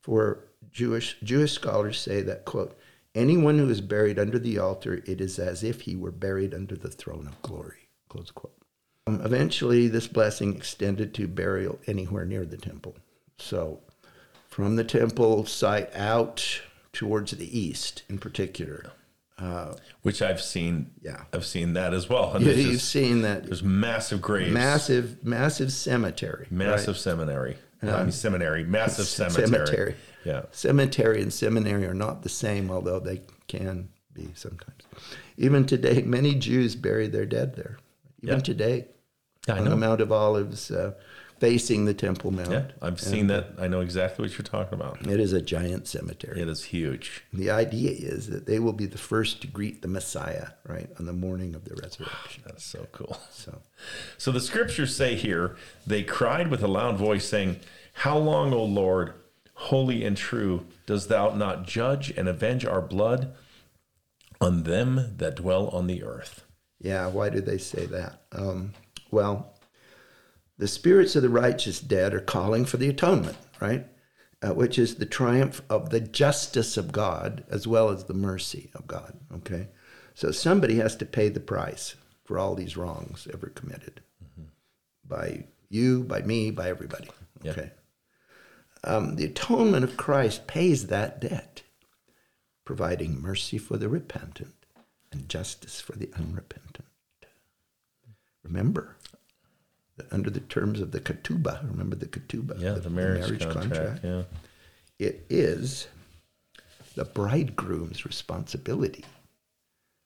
For 0.00 0.40
Jewish 0.74 1.16
Jewish 1.22 1.52
scholars 1.52 1.98
say 1.98 2.20
that 2.22 2.44
quote, 2.44 2.76
anyone 3.14 3.58
who 3.58 3.70
is 3.70 3.80
buried 3.80 4.18
under 4.18 4.38
the 4.38 4.58
altar, 4.58 5.02
it 5.06 5.20
is 5.20 5.38
as 5.38 5.62
if 5.62 5.82
he 5.82 5.96
were 5.96 6.10
buried 6.10 6.52
under 6.52 6.76
the 6.76 6.90
throne 6.90 7.26
of 7.26 7.40
glory. 7.40 7.88
Close 8.08 8.30
quote. 8.30 8.52
Um, 9.06 9.20
eventually, 9.24 9.86
this 9.88 10.08
blessing 10.08 10.54
extended 10.56 11.14
to 11.14 11.28
burial 11.28 11.78
anywhere 11.86 12.24
near 12.24 12.44
the 12.44 12.56
temple. 12.56 12.96
So, 13.38 13.80
from 14.48 14.76
the 14.76 14.84
temple 14.84 15.46
site 15.46 15.94
out 15.94 16.60
towards 16.92 17.32
the 17.32 17.58
east, 17.58 18.02
in 18.08 18.18
particular, 18.18 18.92
Which 20.02 20.22
I've 20.22 20.40
seen. 20.40 20.92
Yeah. 21.02 21.24
I've 21.32 21.44
seen 21.44 21.74
that 21.74 21.92
as 21.92 22.08
well. 22.08 22.34
And 22.34 22.44
you, 22.44 22.52
you've 22.52 22.72
just- 22.72 22.90
seen 22.90 23.22
that 23.22 23.44
there's 23.44 23.62
massive 23.62 24.20
graves. 24.22 24.52
massive, 24.52 25.24
massive 25.24 25.72
cemetery. 25.72 26.46
Massive 26.50 26.94
right? 26.94 26.96
seminary. 26.96 27.56
I 27.82 28.02
mean 28.02 28.12
seminary. 28.12 28.64
Massive 28.64 29.06
cemetery. 29.06 29.46
cemetery. 29.46 29.94
Yeah. 30.24 30.42
Cemetery 30.52 31.20
and 31.22 31.32
seminary 31.32 31.86
are 31.86 31.94
not 31.94 32.22
the 32.22 32.28
same, 32.28 32.70
although 32.70 32.98
they 33.00 33.20
can 33.48 33.88
be 34.12 34.28
sometimes. 34.34 34.82
Even 35.36 35.66
today, 35.66 36.02
many 36.02 36.34
Jews 36.34 36.76
bury 36.76 37.06
their 37.08 37.26
dead 37.26 37.56
there. 37.56 37.78
Even 38.22 38.36
Yeah. 38.36 38.42
today, 38.42 38.86
I 39.48 39.58
on 39.58 39.64
the. 39.64 39.76
Mount 39.76 40.00
of 40.00 40.10
Olives. 40.12 40.70
Uh, 40.70 40.92
facing 41.40 41.84
the 41.84 41.92
Temple 41.92 42.30
Mount. 42.30 42.48
Yeah, 42.50 42.64
I've 42.80 42.98
seen 43.00 43.26
that. 43.26 43.48
I 43.58 43.66
know 43.66 43.80
exactly 43.80 44.22
what 44.24 44.38
you're 44.38 44.44
talking 44.46 44.72
about. 44.78 45.04
It 45.06 45.20
is 45.20 45.32
a 45.34 45.42
giant 45.42 45.86
cemetery. 45.88 46.40
It 46.40 46.48
is 46.48 46.64
huge. 46.64 47.24
The 47.34 47.50
idea 47.50 47.90
is 47.90 48.28
that 48.30 48.46
they 48.46 48.60
will 48.60 48.72
be 48.72 48.86
the 48.86 48.96
first 48.96 49.42
to 49.42 49.48
greet 49.48 49.82
the 49.82 49.88
Messiah, 49.88 50.50
right, 50.66 50.88
on 50.98 51.04
the 51.04 51.12
morning 51.12 51.54
of 51.54 51.64
the 51.66 51.74
resurrection. 51.74 52.44
That's 52.46 52.64
so 52.64 52.86
cool. 52.92 53.18
So, 53.30 53.60
So 54.16 54.30
the 54.32 54.40
scriptures 54.40 54.96
say 54.96 55.16
here, 55.16 55.56
they 55.86 56.02
cried 56.04 56.48
with 56.50 56.62
a 56.62 56.68
loud 56.68 56.96
voice, 56.96 57.28
saying, 57.28 57.60
How 57.92 58.16
long, 58.16 58.54
O 58.54 58.64
Lord, 58.64 59.12
holy 59.54 60.04
and 60.04 60.16
true, 60.16 60.66
dost 60.86 61.08
thou 61.08 61.34
not 61.34 61.66
judge 61.66 62.10
and 62.10 62.28
avenge 62.28 62.64
our 62.64 62.82
blood 62.82 63.34
on 64.40 64.64
them 64.64 65.14
that 65.16 65.36
dwell 65.36 65.68
on 65.68 65.86
the 65.86 66.02
earth? 66.02 66.44
yeah, 66.84 67.06
why 67.06 67.30
do 67.30 67.40
they 67.40 67.56
say 67.56 67.86
that? 67.86 68.20
Um, 68.30 68.74
well, 69.10 69.54
the 70.58 70.68
spirits 70.68 71.16
of 71.16 71.22
the 71.22 71.30
righteous 71.30 71.80
dead 71.80 72.12
are 72.12 72.20
calling 72.20 72.66
for 72.66 72.76
the 72.76 72.90
atonement, 72.90 73.38
right? 73.58 73.86
Uh, 74.42 74.52
which 74.52 74.78
is 74.78 74.96
the 74.96 75.06
triumph 75.06 75.62
of 75.70 75.88
the 75.88 76.00
justice 76.00 76.76
of 76.76 76.92
God 76.92 77.44
as 77.48 77.66
well 77.66 77.88
as 77.88 78.04
the 78.04 78.14
mercy 78.14 78.70
of 78.74 78.86
God, 78.86 79.18
okay? 79.36 79.68
So 80.12 80.30
somebody 80.30 80.76
has 80.76 80.94
to 80.96 81.06
pay 81.06 81.30
the 81.30 81.40
price 81.40 81.96
for 82.24 82.38
all 82.38 82.54
these 82.54 82.76
wrongs 82.76 83.26
ever 83.32 83.48
committed 83.48 84.02
by 85.06 85.44
you, 85.70 86.04
by 86.04 86.20
me, 86.20 86.50
by 86.50 86.68
everybody, 86.68 87.08
okay? 87.46 87.70
Um, 88.86 89.16
the 89.16 89.24
atonement 89.24 89.84
of 89.84 89.96
Christ 89.96 90.46
pays 90.46 90.88
that 90.88 91.20
debt, 91.20 91.62
providing 92.64 93.20
mercy 93.20 93.56
for 93.58 93.76
the 93.76 93.88
repentant 93.88 94.54
and 95.10 95.28
justice 95.28 95.80
for 95.80 95.92
the 95.92 96.10
unrepentant. 96.16 96.86
Remember, 98.42 98.96
that 99.96 100.12
under 100.12 100.28
the 100.28 100.40
terms 100.40 100.80
of 100.80 100.90
the 100.90 101.00
ketubah, 101.00 101.68
remember 101.70 101.96
the 101.96 102.06
ketubah, 102.06 102.60
Yeah, 102.60 102.72
the, 102.72 102.90
marriage, 102.90 103.40
contract. 103.48 104.00
Yeah. 104.04 104.24
it 104.98 105.24
is 105.30 105.86
the 106.94 107.04
bridegroom's 107.04 108.04
responsibility 108.04 109.04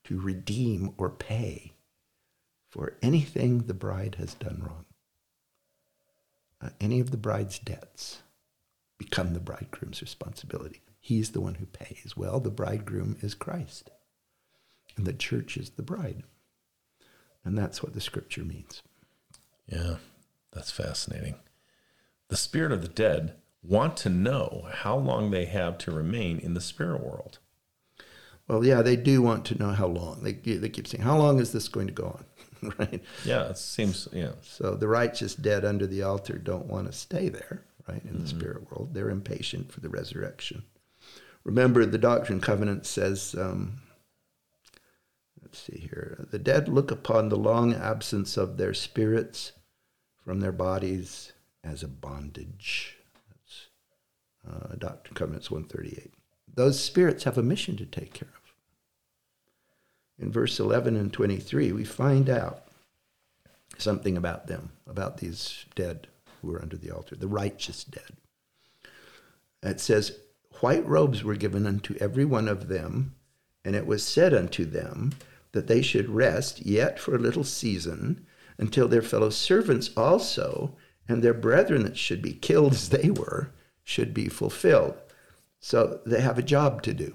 to 0.05 0.21
redeem 0.21 0.93
or 0.99 1.11
pay 1.11 1.73
for 2.71 2.95
anything 3.03 3.61
the 3.63 3.75
bride 3.75 4.17
has 4.17 4.35
done 4.35 4.63
wrong. 4.65 4.85
Uh, 6.61 6.71
any 6.81 7.01
of 7.01 7.11
the 7.11 7.17
bride's 7.17 7.59
debts 7.59 8.19
become 9.09 9.33
the 9.33 9.41
bridegroom's 9.41 10.03
responsibility. 10.03 10.83
He's 11.01 11.31
the 11.31 11.41
one 11.41 11.55
who 11.55 11.67
pays. 11.67 12.15
Well, 12.17 12.41
the 12.41 12.51
bridegroom 12.51 13.17
is 13.23 13.35
Christ, 13.35 13.91
and 14.97 15.07
the 15.07 15.13
church 15.13 15.57
is 15.57 15.71
the 15.71 15.83
bride. 15.83 16.25
And 17.45 17.57
that's 17.57 17.83
what 17.83 17.95
the 17.95 18.01
scripture 18.01 18.45
means. 18.45 18.83
Yeah, 19.67 19.97
that's 20.53 20.71
fascinating. 20.71 21.37
The 22.29 22.37
spirit 22.37 22.73
of 22.73 22.83
the 22.83 22.89
dead 22.89 23.37
want 23.63 23.97
to 23.99 24.11
know 24.11 24.67
how 24.71 24.97
long 24.97 25.31
they 25.31 25.47
have 25.47 25.79
to 25.79 25.91
remain 25.91 26.39
in 26.39 26.55
the 26.55 26.61
spirit 26.61 27.03
world. 27.03 27.39
Well, 28.47 28.65
yeah, 28.65 28.83
they 28.83 28.97
do 28.97 29.23
want 29.23 29.45
to 29.47 29.59
know 29.59 29.71
how 29.71 29.87
long. 29.87 30.23
They, 30.23 30.33
they 30.33 30.69
keep 30.69 30.87
saying, 30.87 31.05
How 31.05 31.17
long 31.17 31.39
is 31.39 31.53
this 31.53 31.69
going 31.69 31.87
to 31.87 31.93
go 31.93 32.19
on? 32.63 32.73
right? 32.79 33.03
Yeah, 33.25 33.49
it 33.49 33.59
seems, 33.59 34.09
yeah. 34.13 34.33
So 34.43 34.75
the 34.75 34.89
righteous 34.89 35.35
dead 35.35 35.65
under 35.65 35.87
the 35.87 36.03
altar 36.03 36.37
don't 36.39 36.67
want 36.67 36.87
to 36.87 36.93
stay 36.93 37.29
there, 37.29 37.63
right, 37.89 38.03
in 38.05 38.21
the 38.21 38.29
spirit 38.29 38.71
world. 38.71 38.91
They're 38.93 39.11
impatient 39.11 39.73
for 39.73 39.81
the 39.81 39.89
resurrection. 39.89 40.63
Remember, 41.45 41.87
the 41.87 41.99
Doctrine 41.99 42.37
and 42.37 42.43
Covenants 42.43 42.89
says, 42.89 43.35
um, 43.39 43.81
let's 45.43 45.59
see 45.59 45.79
here, 45.79 46.27
the 46.31 46.39
dead 46.39 46.69
look 46.69 46.91
upon 46.91 47.29
the 47.29 47.37
long 47.37 47.75
absence 47.75 48.37
of 48.37 48.57
their 48.57 48.75
spirits 48.75 49.53
from 50.25 50.41
their 50.41 50.53
bodies 50.53 51.33
as 51.65 51.83
a 51.83 51.89
bondage. 51.89 52.97
That's 53.31 53.69
uh, 54.47 54.75
Doctrine 54.77 55.09
and 55.09 55.17
Covenants 55.17 55.51
138. 55.51 56.13
Those 56.53 56.83
spirits 56.83 57.25
have 57.25 57.39
a 57.39 57.43
mission 57.43 57.77
to 57.77 57.87
take 57.87 58.13
care 58.13 58.29
of. 58.29 58.35
In 60.19 60.33
verse 60.33 60.59
11 60.59 60.97
and 60.97 61.13
23, 61.13 61.73
we 61.73 61.85
find 61.85 62.29
out 62.29 62.65
something 63.79 64.17
about 64.17 64.49
them, 64.49 64.73
about 64.87 65.19
these 65.19 65.65
dead 65.77 66.09
who 66.41 66.53
are 66.53 66.63
under 66.63 66.77
the 66.77 66.91
altar, 66.91 67.17
the 67.17 67.29
righteous 67.29 67.85
dead. 67.85 68.17
It 69.63 69.81
says, 69.81 70.19
White 70.61 70.87
robes 70.87 71.23
were 71.23 71.37
given 71.37 71.67
unto 71.67 71.97
every 72.01 72.25
one 72.25 72.49
of 72.49 72.69
them, 72.69 73.15
and 73.65 73.77
it 73.77 73.87
was 73.87 74.05
said 74.05 74.35
unto 74.35 74.65
them 74.65 75.13
that 75.53 75.67
they 75.67 75.83
should 75.83 76.09
rest 76.09 76.65
yet 76.67 76.99
for 76.99 77.15
a 77.15 77.19
little 77.21 77.45
season 77.45 78.27
until 78.59 78.89
their 78.89 79.03
fellow 79.03 79.31
servants 79.31 79.91
also 79.97 80.77
and 81.09 81.23
their 81.23 81.35
brethren 81.35 81.83
that 81.85 81.97
should 81.97 82.21
be 82.21 82.33
killed 82.33 82.73
as 82.73 82.89
they 82.91 83.11
were 83.11 83.51
should 83.83 84.13
be 84.13 84.29
fulfilled. 84.29 84.95
So 85.61 86.01
they 86.05 86.21
have 86.21 86.39
a 86.39 86.43
job 86.43 86.83
to 86.83 86.93
do. 86.93 87.15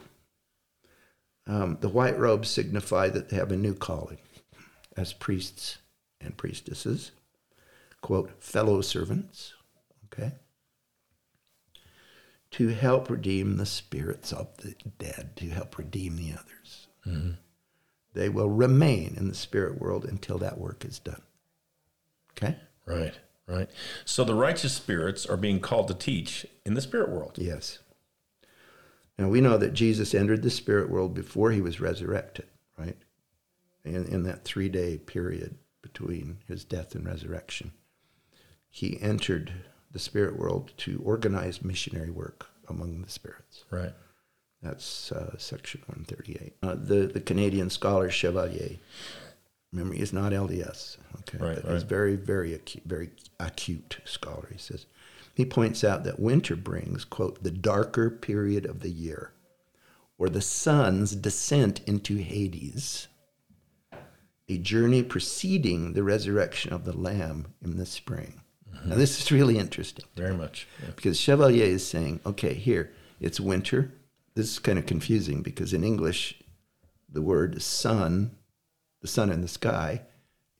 Um, 1.45 1.77
the 1.81 1.89
white 1.89 2.17
robes 2.17 2.49
signify 2.49 3.09
that 3.09 3.29
they 3.29 3.35
have 3.35 3.51
a 3.51 3.57
new 3.57 3.75
calling 3.75 4.19
as 4.95 5.13
priests 5.13 5.77
and 6.21 6.35
priestesses, 6.37 7.11
quote, 8.03 8.43
fellow 8.43 8.81
servants, 8.81 9.53
okay, 10.05 10.33
to 12.51 12.67
help 12.67 13.09
redeem 13.09 13.57
the 13.57 13.65
spirits 13.65 14.31
of 14.31 14.55
the 14.57 14.75
dead, 14.99 15.31
to 15.37 15.49
help 15.49 15.77
redeem 15.77 16.17
the 16.17 16.33
others. 16.33 16.87
Mm-hmm. 17.07 17.31
They 18.13 18.29
will 18.29 18.49
remain 18.49 19.15
in 19.17 19.29
the 19.29 19.33
spirit 19.33 19.81
world 19.81 20.05
until 20.05 20.37
that 20.37 20.59
work 20.59 20.85
is 20.85 20.99
done. 20.99 21.21
Okay? 22.31 22.57
Right, 22.85 23.17
right. 23.47 23.69
So 24.05 24.23
the 24.23 24.35
righteous 24.35 24.73
spirits 24.73 25.25
are 25.25 25.37
being 25.37 25.61
called 25.61 25.87
to 25.87 25.95
teach 25.95 26.45
in 26.65 26.75
the 26.75 26.81
spirit 26.81 27.09
world. 27.09 27.37
Yes. 27.37 27.79
Now 29.17 29.29
we 29.29 29.41
know 29.41 29.57
that 29.57 29.73
Jesus 29.73 30.13
entered 30.13 30.43
the 30.43 30.51
spirit 30.51 30.89
world 30.89 31.13
before 31.13 31.51
he 31.51 31.61
was 31.61 31.79
resurrected, 31.79 32.47
right? 32.77 32.97
In, 33.85 34.05
in 34.05 34.23
that 34.23 34.43
three 34.43 34.69
day 34.69 34.97
period 34.97 35.55
between 35.81 36.39
his 36.47 36.63
death 36.63 36.93
and 36.95 37.05
resurrection, 37.05 37.71
he 38.73 38.99
entered 39.03 39.53
the 39.91 39.99
spirit 39.99 40.35
world 40.35 40.71
to 40.77 40.99
organize 41.05 41.63
missionary 41.63 42.09
work 42.09 42.47
among 42.67 43.03
the 43.03 43.09
spirits. 43.09 43.65
Right. 43.69 43.93
That's 44.63 45.11
uh, 45.11 45.37
section 45.37 45.81
138. 45.85 46.53
Uh, 46.63 46.73
the, 46.73 47.05
the 47.05 47.19
Canadian 47.19 47.69
scholar 47.69 48.09
Chevalier, 48.09 48.77
remember, 49.71 49.93
he's 49.93 50.11
not 50.11 50.31
LDS. 50.31 50.97
Okay, 51.19 51.37
Right, 51.37 51.59
but 51.63 51.71
he's 51.71 51.83
very, 51.83 52.15
very 52.15 52.55
acute, 52.55 52.83
very 52.83 53.11
acute 53.39 53.99
scholar. 54.05 54.49
He 54.51 54.57
says 54.57 54.87
he 55.35 55.45
points 55.45 55.83
out 55.83 56.03
that 56.05 56.19
winter 56.19 56.55
brings 56.55 57.05
quote 57.05 57.43
the 57.43 57.51
darker 57.51 58.09
period 58.09 58.65
of 58.65 58.79
the 58.79 58.89
year, 58.89 59.33
or 60.17 60.29
the 60.29 60.41
sun's 60.41 61.15
descent 61.15 61.81
into 61.85 62.17
Hades, 62.17 63.07
a 64.49 64.57
journey 64.57 65.03
preceding 65.03 65.93
the 65.93 66.01
resurrection 66.01 66.73
of 66.73 66.85
the 66.85 66.97
Lamb 66.97 67.53
in 67.61 67.77
the 67.77 67.85
spring. 67.85 68.39
Mm-hmm. 68.83 68.89
Now 68.91 68.95
this 68.97 69.19
is 69.21 69.31
really 69.31 69.57
interesting 69.57 70.05
Very 70.15 70.35
much. 70.35 70.67
Yeah. 70.81 70.89
because 70.95 71.19
Chevalier 71.19 71.65
is 71.65 71.85
saying, 71.87 72.19
okay, 72.25 72.53
here, 72.53 72.91
it's 73.19 73.39
winter. 73.39 73.91
This 74.35 74.51
is 74.51 74.59
kind 74.59 74.77
of 74.79 74.85
confusing 74.85 75.41
because 75.41 75.73
in 75.73 75.83
English, 75.83 76.41
the 77.09 77.21
word 77.21 77.61
sun, 77.61 78.31
the 79.01 79.07
sun 79.07 79.29
in 79.31 79.41
the 79.41 79.47
sky, 79.47 80.01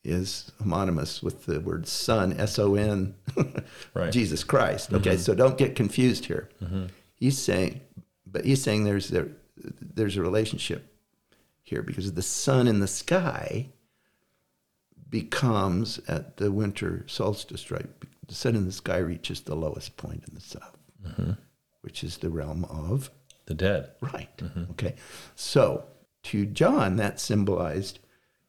is 0.04 0.52
homonymous 0.62 1.22
with 1.22 1.46
the 1.46 1.60
word 1.60 1.86
son, 1.88 2.32
S 2.38 2.58
O 2.58 2.74
N, 2.74 3.14
Right. 3.94 4.12
Jesus 4.12 4.44
Christ. 4.44 4.92
Okay, 4.92 5.16
so 5.16 5.34
don't 5.34 5.56
get 5.58 5.74
confused 5.76 6.26
here. 6.26 6.48
He's 7.14 7.38
saying, 7.38 7.80
but 8.26 8.44
he's 8.44 8.62
saying 8.62 8.84
there's 8.84 9.08
there, 9.08 9.28
there's 9.80 10.16
a 10.16 10.22
relationship 10.22 10.86
here 11.62 11.82
because 11.82 12.12
the 12.12 12.22
sun 12.22 12.68
in 12.68 12.80
the 12.80 12.86
sky 12.86 13.70
becomes 15.08 16.00
at 16.08 16.36
the 16.36 16.50
winter 16.50 17.04
solstice, 17.06 17.70
right? 17.70 17.86
The 18.26 18.34
sun 18.34 18.56
in 18.56 18.64
the 18.64 18.72
sky 18.72 18.98
reaches 18.98 19.40
the 19.40 19.54
lowest 19.54 19.96
point 19.96 20.24
in 20.28 20.34
the 20.34 20.40
south, 20.40 20.76
mm-hmm. 21.06 21.32
which 21.82 22.02
is 22.02 22.18
the 22.18 22.30
realm 22.30 22.64
of 22.64 23.10
The 23.46 23.54
dead. 23.54 23.90
right. 24.00 24.34
Mm-hmm. 24.38 24.70
Okay. 24.72 24.94
So 25.34 25.84
to 26.24 26.46
John, 26.46 26.96
that 26.96 27.20
symbolized 27.20 27.98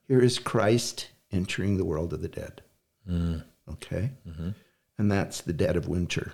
here 0.07 0.21
is 0.21 0.39
Christ 0.39 1.09
entering 1.31 1.77
the 1.77 1.85
world 1.85 2.13
of 2.13 2.21
the 2.21 2.27
dead. 2.27 2.61
Mm. 3.09 3.43
Okay. 3.73 4.11
Mm-hmm. 4.27 4.49
And 4.97 5.11
that's 5.11 5.41
the 5.41 5.53
dead 5.53 5.75
of 5.75 5.87
winter. 5.87 6.33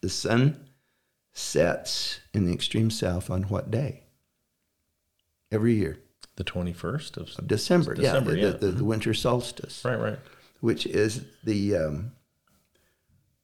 The 0.00 0.08
sun 0.10 0.68
sets 1.32 2.20
in 2.34 2.46
the 2.46 2.52
extreme 2.52 2.90
south 2.90 3.30
on 3.30 3.44
what 3.44 3.70
day? 3.70 4.02
Every 5.50 5.74
year. 5.74 5.98
The 6.36 6.44
21st 6.44 7.16
of. 7.16 7.30
Of 7.38 7.48
December. 7.48 7.94
December, 7.94 8.36
yeah. 8.36 8.46
yeah. 8.46 8.50
The, 8.52 8.58
the, 8.58 8.72
the 8.72 8.84
winter 8.84 9.14
solstice. 9.14 9.84
Right, 9.84 9.98
right. 9.98 10.18
which 10.60 10.86
is 10.86 11.24
the 11.42 11.76
um, 11.76 12.12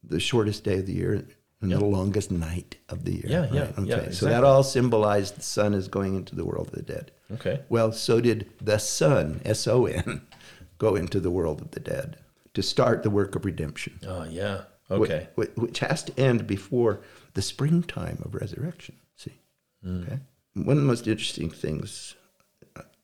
the 0.08 0.20
shortest 0.20 0.64
day 0.64 0.78
of 0.78 0.87
the 0.87 0.92
year 0.92 1.12
and 1.61 1.70
Yeah. 1.70 1.78
the 1.78 1.84
longest 1.84 2.30
night 2.30 2.76
of 2.88 3.04
the 3.04 3.12
year. 3.12 3.25
Yeah, 3.26 3.49
yeah, 3.52 3.70
right? 3.76 3.87
yeah, 3.87 4.11
So 4.11 4.26
that 4.26 4.44
all 4.44 4.62
symbolized 4.62 5.37
the 5.37 5.42
sun 5.42 5.73
is 5.75 5.88
going 5.88 6.14
into 6.14 6.34
the 6.34 6.44
world 6.44 6.68
of 6.68 6.75
the 6.75 6.82
dead. 6.82 7.11
Okay. 7.32 7.61
Well, 7.68 7.90
so 7.92 8.20
did 8.20 8.50
the 8.61 8.78
sun, 8.78 9.40
S 9.44 9.66
O 9.66 9.87
N, 9.87 10.23
go 10.78 10.94
into 10.94 11.20
the 11.20 11.30
world 11.30 11.61
of 11.62 11.70
the 11.70 11.80
dead 11.80 12.18
to 12.52 12.62
start 12.62 13.02
the 13.02 13.11
work 13.11 13.34
of 13.34 13.44
redemption. 13.44 13.99
Oh, 14.06 14.25
yeah. 14.25 14.62
Okay. 14.90 15.28
whi- 15.37 15.50
Which 15.56 15.78
has 15.78 16.02
to 16.04 16.20
end 16.20 16.46
before 16.46 17.00
the 17.32 17.42
springtime 17.42 18.18
of 18.25 18.34
resurrection. 18.34 18.96
See? 19.16 19.32
Hmm. 19.82 20.02
Okay. 20.02 20.18
One 20.54 20.76
of 20.76 20.82
the 20.82 20.87
most 20.88 21.08
interesting 21.08 21.50
things, 21.50 22.14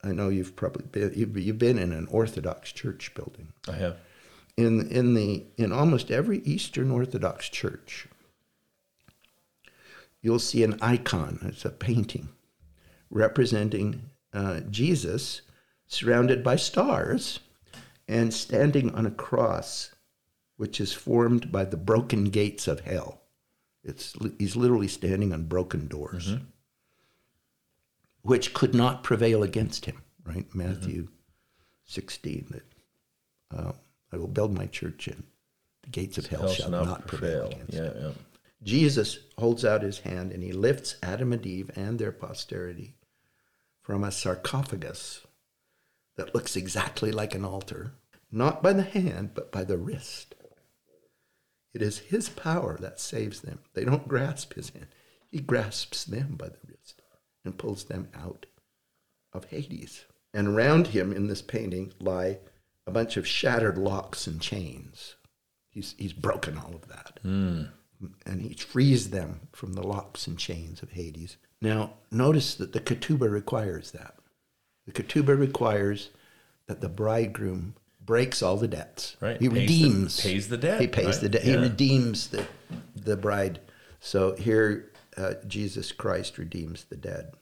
I 0.05 0.13
know 0.13 0.29
you've 0.29 0.55
probably 0.55 0.85
been, 0.93 1.13
you've, 1.17 1.37
you've 1.39 1.59
been 1.59 1.79
in 1.79 1.93
an 1.93 2.07
Orthodox 2.11 2.71
church 2.73 3.13
building. 3.15 3.49
I 3.69 3.73
have. 3.73 3.97
In, 4.61 4.89
in, 4.89 5.15
the, 5.15 5.47
in 5.57 5.73
almost 5.73 6.11
every 6.11 6.41
Eastern 6.41 6.91
Orthodox 6.91 7.49
church, 7.49 8.07
you'll 10.21 10.39
see 10.39 10.63
an 10.63 10.79
icon. 10.83 11.39
It's 11.43 11.65
a 11.65 11.71
painting 11.71 12.29
representing 13.11 14.11
uh, 14.35 14.61
Jesus 14.69 15.41
surrounded 15.87 16.45
by 16.45 16.57
stars 16.57 17.41
and 18.07 18.35
standing 18.35 18.95
on 18.95 19.07
a 19.07 19.11
cross, 19.11 19.93
which 20.57 20.79
is 20.79 20.93
formed 20.93 21.51
by 21.51 21.65
the 21.65 21.79
broken 21.79 22.25
gates 22.25 22.69
of 22.69 22.81
hell. 22.81 23.23
It's, 23.83 24.15
he's 24.39 24.57
literally 24.57 24.89
standing 24.89 25.33
on 25.33 25.45
broken 25.45 25.89
doors, 25.89 26.35
which 28.21 28.53
could 28.53 28.75
not 28.75 29.03
prevail 29.03 29.43
against 29.43 29.87
him, 29.87 30.03
right? 30.23 30.47
Matthew 30.55 31.09
16, 31.87 32.47
that 32.51 33.59
uh, 33.59 33.73
I 34.13 34.17
will 34.17 34.29
build 34.29 34.53
my 34.53 34.67
church 34.67 35.07
and 35.07 35.25
the 35.83 35.91
gates 35.91 36.19
of 36.19 36.27
hell, 36.27 36.43
Hell 36.43 36.53
shall 36.53 36.71
not 36.71 37.07
prevail, 37.07 37.47
against 37.47 37.75
it. 37.75 37.97
Yeah, 37.97 38.03
yeah. 38.03 38.13
Jesus 38.63 39.19
holds 39.39 39.65
out 39.65 39.83
his 39.83 40.01
hand 40.01 40.33
and 40.33 40.43
he 40.43 40.53
lifts 40.53 40.97
Adam 41.03 41.33
and 41.33 41.45
Eve 41.47 41.71
and 41.75 41.99
their 41.99 42.13
posterity 42.13 42.95
from 43.83 44.05
a 44.05 44.13
sarcophagus 44.13 45.27
that 46.17 46.35
looks 46.35 46.57
exactly 46.57 47.11
like 47.11 47.35
an 47.35 47.45
altar, 47.45 47.93
not 48.31 48.63
by 48.63 48.73
the 48.73 48.83
hand, 48.83 49.31
but 49.35 49.51
by 49.51 49.65
the 49.65 49.79
wrist. 49.79 50.35
It 51.73 51.81
is 51.83 51.99
his 51.99 52.29
power 52.29 52.77
that 52.81 53.01
saves 53.01 53.41
them. 53.41 53.61
They 53.75 53.85
don't 53.85 54.09
grasp 54.09 54.55
his 54.55 54.71
hand, 54.71 54.89
he 55.31 55.41
grasps 55.41 56.05
them 56.05 56.35
by 56.37 56.49
the 56.49 56.59
wrist 56.67 57.01
and 57.45 57.57
pulls 57.57 57.85
them 57.85 58.09
out 58.15 58.47
of 59.33 59.47
Hades. 59.47 60.05
And 60.35 60.49
around 60.49 60.89
him 60.89 61.13
in 61.13 61.27
this 61.27 61.43
painting 61.43 61.93
lie 61.99 62.39
a 62.91 62.93
bunch 62.93 63.17
of 63.17 63.27
shattered 63.27 63.79
locks 63.79 64.27
and 64.27 64.41
chains. 64.41 65.15
He's, 65.69 65.95
he's 65.99 66.13
broken 66.13 66.59
all 66.59 66.75
of 66.75 66.89
that 66.89 67.21
and 68.27 68.41
he 68.41 68.55
frees 68.55 69.11
them 69.11 69.41
from 69.53 69.75
the 69.75 69.87
locks 69.87 70.27
and 70.27 70.39
chains 70.39 70.83
of 70.83 70.91
Hades. 70.91 71.37
Now, 71.61 71.95
notice 72.11 72.55
that 72.55 72.73
the 72.73 72.81
ketubah 72.81 73.31
requires 73.31 73.91
that. 73.93 74.15
The 74.87 74.93
ketubah 74.93 75.39
requires 75.39 76.09
that 76.67 76.81
the 76.81 76.89
bridegroom 76.89 77.75
breaks 78.05 78.43
all 78.43 78.57
the 78.57 78.67
debts. 78.69 79.17
Right. 79.21 79.39
He 79.41 79.49
Pays 79.49 79.55
the- 79.55 79.61
redeems. 79.61 80.21
pays 80.21 80.49
the 80.49 80.57
debt, 80.57 80.81
He 80.81 80.87
pays 80.89 81.07
right? 81.07 81.21
the 81.21 81.29
debt. 81.29 81.45
Yeah. 81.45 81.57
He 81.59 81.63
redeems 81.63 82.29
the, 82.29 82.47
the 82.97 83.17
bride. 83.19 83.61
So 84.01 84.35
here, 84.35 84.91
uh, 85.19 85.35
Jesus 85.47 85.93
Christ 85.93 86.39
redeems 86.39 86.85
the 86.85 86.97
dead. 86.97 87.33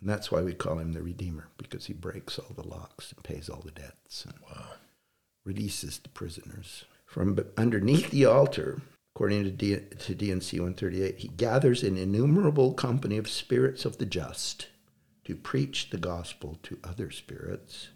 And 0.00 0.08
that's 0.08 0.30
why 0.30 0.42
we 0.42 0.54
call 0.54 0.78
him 0.78 0.92
the 0.92 1.02
Redeemer, 1.02 1.48
because 1.56 1.86
he 1.86 1.92
breaks 1.92 2.38
all 2.38 2.54
the 2.54 2.66
locks 2.66 3.12
and 3.12 3.24
pays 3.24 3.48
all 3.48 3.62
the 3.64 3.72
debts. 3.72 4.24
And 4.24 4.34
releases 5.48 5.98
the 5.98 6.10
prisoners. 6.10 6.84
From 7.06 7.38
underneath 7.56 8.10
the 8.10 8.26
altar, 8.26 8.82
according 9.14 9.44
to, 9.44 9.50
D- 9.50 9.96
to 9.98 10.14
D&C 10.14 10.60
138, 10.60 11.18
he 11.18 11.28
gathers 11.28 11.82
an 11.82 11.96
innumerable 11.96 12.74
company 12.74 13.16
of 13.16 13.30
spirits 13.30 13.86
of 13.86 13.96
the 13.96 14.04
just 14.04 14.68
to 15.24 15.34
preach 15.34 15.88
the 15.88 15.96
gospel 15.96 16.58
to 16.64 16.78
other 16.84 17.10
spirits. 17.10 17.88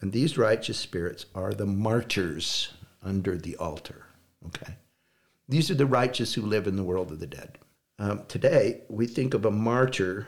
And 0.00 0.12
these 0.12 0.36
righteous 0.36 0.78
spirits 0.78 1.26
are 1.36 1.54
the 1.54 1.66
martyrs 1.66 2.72
under 3.00 3.36
the 3.36 3.56
altar. 3.56 4.06
Okay? 4.46 4.74
These 5.48 5.70
are 5.70 5.76
the 5.76 5.86
righteous 5.86 6.34
who 6.34 6.42
live 6.42 6.66
in 6.66 6.74
the 6.74 6.84
world 6.84 7.12
of 7.12 7.20
the 7.20 7.26
dead. 7.28 7.58
Um, 8.00 8.22
today, 8.26 8.80
we 8.88 9.06
think 9.06 9.34
of 9.34 9.44
a 9.44 9.50
martyr 9.52 10.26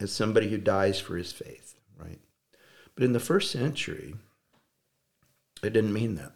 as 0.00 0.10
somebody 0.12 0.48
who 0.48 0.58
dies 0.58 0.98
for 0.98 1.16
his 1.16 1.30
faith, 1.30 1.76
right? 1.96 2.18
But 2.94 3.04
in 3.04 3.12
the 3.12 3.20
first 3.20 3.52
century, 3.52 4.14
it 5.62 5.72
didn't 5.72 5.92
mean 5.92 6.16
that. 6.16 6.32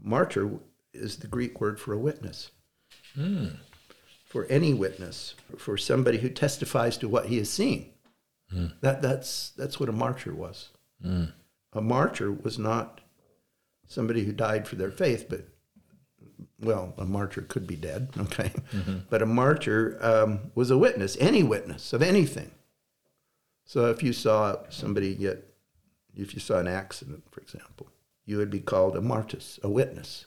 Martyr 0.00 0.50
is 0.92 1.18
the 1.18 1.26
Greek 1.28 1.60
word 1.60 1.80
for 1.80 1.92
a 1.92 1.98
witness. 1.98 2.50
Hmm. 3.14 3.46
For 4.24 4.44
any 4.46 4.74
witness, 4.74 5.34
for 5.56 5.78
somebody 5.78 6.18
who 6.18 6.28
testifies 6.28 6.98
to 6.98 7.08
what 7.08 7.26
he 7.26 7.38
has 7.38 7.48
seen. 7.48 7.92
Hmm. 8.50 8.66
That, 8.80 9.00
that's, 9.00 9.50
that's 9.50 9.80
what 9.80 9.88
a 9.88 9.92
martyr 9.92 10.34
was. 10.34 10.68
Hmm. 11.02 11.26
A 11.72 11.80
martyr 11.80 12.32
was 12.32 12.58
not 12.58 13.00
somebody 13.86 14.24
who 14.24 14.32
died 14.32 14.66
for 14.68 14.76
their 14.76 14.90
faith, 14.90 15.26
but, 15.30 15.46
well, 16.60 16.94
a 16.98 17.04
martyr 17.04 17.42
could 17.42 17.66
be 17.66 17.76
dead, 17.76 18.10
okay? 18.18 18.52
But 19.10 19.22
a 19.22 19.26
martyr 19.26 19.98
um, 20.00 20.50
was 20.54 20.70
a 20.70 20.78
witness, 20.78 21.16
any 21.20 21.42
witness 21.42 21.92
of 21.92 22.02
anything. 22.02 22.50
So 23.64 23.90
if 23.90 24.02
you 24.02 24.12
saw 24.12 24.56
somebody 24.70 25.14
get 25.14 25.48
if 26.18 26.34
you 26.34 26.40
saw 26.40 26.58
an 26.58 26.66
accident, 26.66 27.22
for 27.30 27.40
example, 27.40 27.88
you 28.26 28.36
would 28.36 28.50
be 28.50 28.60
called 28.60 28.96
a 28.96 29.00
martus, 29.00 29.62
a 29.62 29.68
witness. 29.68 30.26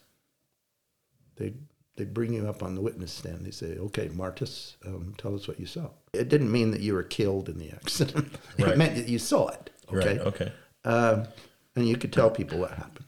They'd, 1.36 1.58
they'd 1.96 2.14
bring 2.14 2.34
you 2.34 2.48
up 2.48 2.64
on 2.64 2.76
the 2.76 2.82
witness 2.82 3.12
stand. 3.12 3.46
They 3.46 3.52
say, 3.52 3.78
okay, 3.78 4.08
martus, 4.10 4.76
um, 4.86 5.14
tell 5.18 5.36
us 5.36 5.48
what 5.48 5.60
you 5.60 5.66
saw. 5.66 5.90
It 6.14 6.30
didn't 6.30 6.52
mean 6.52 6.72
that 6.72 6.82
you 6.82 6.94
were 6.94 7.04
killed 7.04 7.50
in 7.50 7.60
the 7.60 7.72
accident. 7.72 8.36
Right. 8.60 8.74
it 8.74 8.78
meant 8.78 8.96
that 8.96 9.08
you 9.08 9.20
saw 9.20 9.48
it, 9.50 9.70
okay? 9.92 10.18
Right. 10.18 10.28
Okay. 10.28 10.52
Um, 10.86 11.24
and 11.76 11.88
you 11.88 11.98
could 11.98 12.14
tell 12.14 12.30
people 12.30 12.60
what 12.60 12.72
happened. 12.72 13.06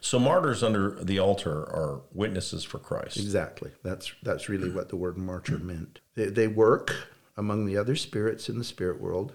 So 0.00 0.18
martyrs 0.18 0.62
under 0.62 0.98
the 1.02 1.18
altar 1.18 1.52
are 1.52 2.02
witnesses 2.12 2.64
for 2.64 2.78
Christ. 2.78 3.16
Exactly. 3.16 3.70
That's, 3.82 4.12
that's 4.22 4.48
really 4.48 4.70
what 4.70 4.88
the 4.88 4.96
word 4.96 5.16
martyr 5.16 5.58
meant. 5.58 6.00
They, 6.14 6.26
they 6.26 6.48
work 6.48 6.94
among 7.36 7.66
the 7.66 7.76
other 7.76 7.96
spirits 7.96 8.48
in 8.48 8.58
the 8.58 8.64
spirit 8.64 9.00
world, 9.00 9.32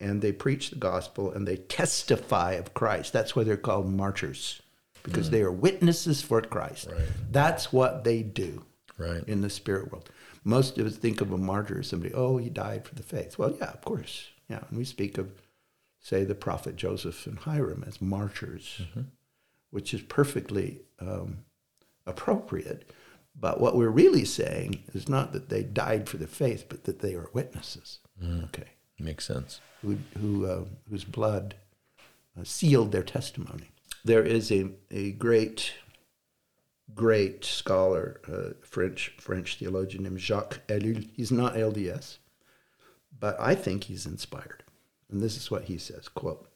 and 0.00 0.22
they 0.22 0.32
preach 0.32 0.70
the 0.70 0.76
gospel 0.76 1.30
and 1.30 1.46
they 1.46 1.56
testify 1.56 2.52
of 2.52 2.74
Christ. 2.74 3.12
That's 3.12 3.36
why 3.36 3.44
they're 3.44 3.56
called 3.56 3.92
martyrs, 3.92 4.62
because 5.02 5.28
mm. 5.28 5.32
they 5.32 5.42
are 5.42 5.52
witnesses 5.52 6.22
for 6.22 6.40
Christ. 6.40 6.88
Right. 6.90 7.08
That's 7.30 7.72
what 7.72 8.04
they 8.04 8.22
do 8.22 8.64
Right. 8.98 9.24
in 9.26 9.40
the 9.40 9.50
spirit 9.50 9.90
world. 9.90 10.10
Most 10.44 10.78
of 10.78 10.86
us 10.86 10.96
think 10.96 11.20
of 11.20 11.32
a 11.32 11.38
martyr 11.38 11.80
as 11.80 11.88
somebody, 11.88 12.14
oh, 12.14 12.38
he 12.38 12.50
died 12.50 12.86
for 12.86 12.94
the 12.94 13.02
faith. 13.02 13.38
Well, 13.38 13.54
yeah, 13.58 13.70
of 13.70 13.82
course. 13.82 14.28
Yeah. 14.48 14.60
And 14.68 14.78
we 14.78 14.84
speak 14.84 15.18
of, 15.18 15.30
say, 16.00 16.24
the 16.24 16.34
prophet 16.34 16.76
Joseph 16.76 17.26
and 17.26 17.38
Hyrum 17.38 17.84
as 17.86 18.00
martyrs, 18.00 18.80
mm-hmm. 18.82 19.02
Which 19.70 19.94
is 19.94 20.02
perfectly 20.02 20.82
um, 21.00 21.38
appropriate. 22.06 22.90
But 23.38 23.60
what 23.60 23.76
we're 23.76 23.88
really 23.88 24.24
saying 24.24 24.82
is 24.92 25.08
not 25.08 25.32
that 25.32 25.48
they 25.48 25.62
died 25.62 26.08
for 26.08 26.16
the 26.16 26.26
faith, 26.26 26.66
but 26.68 26.84
that 26.84 27.00
they 27.00 27.14
are 27.14 27.30
witnesses. 27.32 28.00
Okay. 28.44 28.70
Makes 28.98 29.26
sense. 29.26 29.60
Who, 29.80 29.96
who, 30.18 30.46
uh, 30.46 30.64
whose 30.90 31.04
blood 31.04 31.54
uh, 32.38 32.44
sealed 32.44 32.92
their 32.92 33.02
testimony. 33.02 33.70
There 34.04 34.22
is 34.22 34.52
a, 34.52 34.70
a 34.90 35.12
great, 35.12 35.72
great 36.94 37.44
scholar, 37.44 38.20
uh, 38.28 38.54
French 38.62 39.14
French 39.18 39.56
theologian 39.56 40.04
named 40.04 40.20
Jacques 40.20 40.60
Ellul. 40.68 41.08
He's 41.14 41.32
not 41.32 41.54
LDS, 41.54 42.18
but 43.18 43.36
I 43.40 43.54
think 43.54 43.84
he's 43.84 44.06
inspired. 44.06 44.64
And 45.10 45.20
this 45.20 45.36
is 45.36 45.50
what 45.50 45.64
he 45.64 45.76
says, 45.76 46.08
quote, 46.08 46.48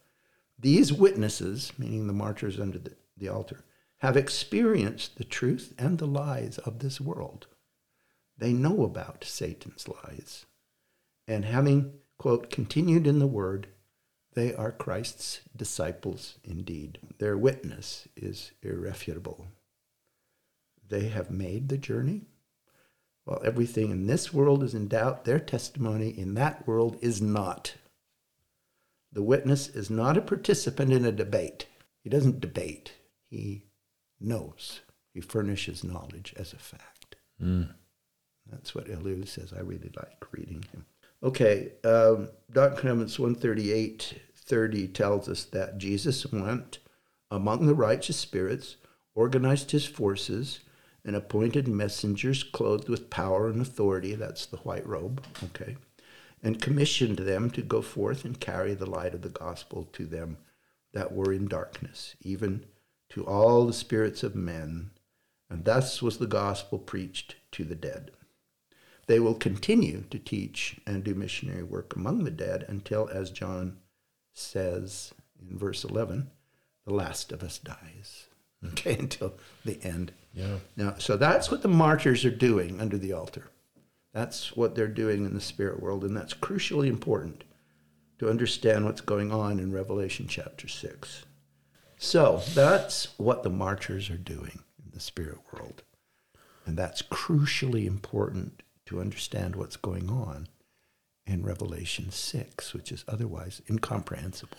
These 0.57 0.93
witnesses, 0.93 1.73
meaning 1.77 2.07
the 2.07 2.13
martyrs 2.13 2.59
under 2.59 2.79
the, 2.79 2.93
the 3.17 3.29
altar, 3.29 3.63
have 3.99 4.17
experienced 4.17 5.17
the 5.17 5.23
truth 5.23 5.73
and 5.77 5.97
the 5.97 6.07
lies 6.07 6.57
of 6.59 6.79
this 6.79 6.99
world. 6.99 7.47
They 8.37 8.53
know 8.53 8.83
about 8.83 9.23
Satan's 9.23 9.87
lies. 9.87 10.45
And 11.27 11.45
having, 11.45 11.93
quote, 12.17 12.49
continued 12.49 13.07
in 13.07 13.19
the 13.19 13.27
word, 13.27 13.67
they 14.33 14.53
are 14.53 14.71
Christ's 14.71 15.39
disciples 15.55 16.37
indeed. 16.43 16.99
Their 17.19 17.37
witness 17.37 18.07
is 18.15 18.51
irrefutable. 18.61 19.47
They 20.87 21.07
have 21.07 21.31
made 21.31 21.69
the 21.69 21.77
journey. 21.77 22.23
While 23.23 23.41
everything 23.43 23.89
in 23.89 24.05
this 24.05 24.33
world 24.33 24.61
is 24.61 24.75
in 24.75 24.87
doubt, 24.87 25.25
their 25.25 25.39
testimony 25.39 26.09
in 26.09 26.35
that 26.35 26.67
world 26.67 26.97
is 27.01 27.21
not. 27.21 27.75
The 29.11 29.23
witness 29.23 29.69
is 29.69 29.89
not 29.89 30.17
a 30.17 30.21
participant 30.21 30.91
in 30.91 31.05
a 31.05 31.11
debate. 31.11 31.65
He 32.03 32.09
doesn't 32.09 32.41
debate, 32.41 32.93
he 33.29 33.65
knows. 34.19 34.81
He 35.13 35.21
furnishes 35.21 35.83
knowledge 35.83 36.33
as 36.37 36.53
a 36.53 36.57
fact. 36.57 37.15
That's 38.51 38.75
what 38.75 38.87
Ellul 38.87 39.27
says. 39.27 39.53
I 39.55 39.61
really 39.61 39.91
like 39.95 40.23
reading 40.31 40.63
him. 40.71 40.85
Okay, 41.23 41.71
um, 41.83 42.29
Dr. 42.51 42.75
Clements 42.75 43.17
138 43.17 44.21
30 44.35 44.87
tells 44.89 45.27
us 45.27 45.43
that 45.45 45.79
Jesus 45.79 46.25
went 46.31 46.77
among 47.31 47.65
the 47.65 47.73
righteous 47.73 48.17
spirits, 48.17 48.75
organized 49.15 49.71
his 49.71 49.85
forces, 49.85 50.59
and 51.03 51.15
appointed 51.15 51.67
messengers 51.67 52.43
clothed 52.43 52.87
with 52.87 53.09
power 53.09 53.47
and 53.47 53.59
authority. 53.59 54.13
That's 54.13 54.45
the 54.45 54.57
white 54.57 54.85
robe, 54.85 55.23
okay, 55.43 55.77
and 56.43 56.61
commissioned 56.61 57.17
them 57.19 57.49
to 57.51 57.63
go 57.63 57.81
forth 57.81 58.23
and 58.23 58.39
carry 58.39 58.75
the 58.75 58.89
light 58.89 59.15
of 59.15 59.23
the 59.23 59.29
gospel 59.29 59.87
to 59.93 60.05
them 60.05 60.37
that 60.93 61.11
were 61.11 61.33
in 61.33 61.47
darkness, 61.47 62.15
even 62.21 62.65
to 63.09 63.25
all 63.25 63.65
the 63.65 63.73
spirits 63.73 64.23
of 64.23 64.35
men, 64.35 64.91
and 65.49 65.65
thus 65.65 66.01
was 66.01 66.17
the 66.17 66.27
gospel 66.27 66.79
preached 66.79 67.35
to 67.51 67.63
the 67.63 67.75
dead. 67.75 68.11
They 69.07 69.19
will 69.19 69.35
continue 69.35 70.03
to 70.09 70.17
teach 70.17 70.77
and 70.85 71.03
do 71.03 71.13
missionary 71.13 71.63
work 71.63 71.95
among 71.95 72.23
the 72.23 72.31
dead 72.31 72.65
until, 72.67 73.07
as 73.09 73.29
John 73.29 73.77
says 74.33 75.13
in 75.39 75.57
verse 75.57 75.83
11, 75.83 76.31
the 76.85 76.93
last 76.93 77.31
of 77.31 77.43
us 77.43 77.59
dies. 77.59 78.27
Okay, 78.69 78.97
until 78.97 79.35
the 79.63 79.79
end. 79.83 80.11
Yeah. 80.33 80.57
Now, 80.75 80.95
so 80.97 81.17
that's 81.17 81.51
what 81.51 81.61
the 81.61 81.67
martyrs 81.67 82.25
are 82.25 82.31
doing 82.31 82.81
under 82.81 82.97
the 82.97 83.13
altar. 83.13 83.51
That's 84.11 84.55
what 84.55 84.73
they're 84.73 84.87
doing 84.87 85.23
in 85.23 85.35
the 85.35 85.41
spirit 85.41 85.79
world, 85.79 86.03
and 86.03 86.17
that's 86.17 86.33
crucially 86.33 86.87
important 86.87 87.43
to 88.17 88.29
understand 88.29 88.85
what's 88.85 89.01
going 89.01 89.31
on 89.31 89.59
in 89.59 89.71
Revelation 89.71 90.25
chapter 90.27 90.67
6. 90.67 91.25
So 91.97 92.41
that's 92.53 93.17
what 93.17 93.43
the 93.43 93.49
marchers 93.49 94.09
are 94.09 94.17
doing 94.17 94.59
in 94.83 94.91
the 94.93 94.99
spirit 94.99 95.39
world. 95.51 95.83
And 96.65 96.77
that's 96.77 97.01
crucially 97.01 97.85
important 97.85 98.63
to 98.87 98.99
understand 98.99 99.55
what's 99.55 99.77
going 99.77 100.09
on 100.09 100.47
in 101.25 101.43
Revelation 101.43 102.11
6, 102.11 102.73
which 102.73 102.91
is 102.91 103.03
otherwise 103.07 103.61
incomprehensible. 103.69 104.57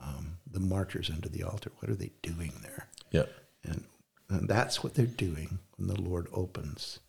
Um, 0.00 0.38
the 0.50 0.60
martyrs 0.60 1.10
under 1.10 1.28
the 1.28 1.42
altar, 1.42 1.70
what 1.78 1.90
are 1.90 1.96
they 1.96 2.12
doing 2.22 2.52
there? 2.62 2.88
Yeah. 3.10 3.24
And, 3.62 3.84
and 4.28 4.48
that's 4.48 4.82
what 4.82 4.94
they're 4.94 5.06
doing 5.06 5.58
when 5.76 5.88
the 5.88 6.00
Lord 6.00 6.28
opens 6.32 7.00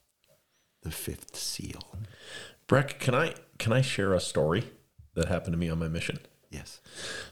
the 0.81 0.91
fifth 0.91 1.35
seal. 1.35 1.97
Breck, 2.67 2.99
can 2.99 3.13
I 3.13 3.35
can 3.57 3.73
I 3.73 3.81
share 3.81 4.13
a 4.13 4.19
story 4.19 4.65
that 5.15 5.27
happened 5.27 5.53
to 5.53 5.57
me 5.57 5.69
on 5.69 5.79
my 5.79 5.87
mission? 5.87 6.19
Yes. 6.49 6.79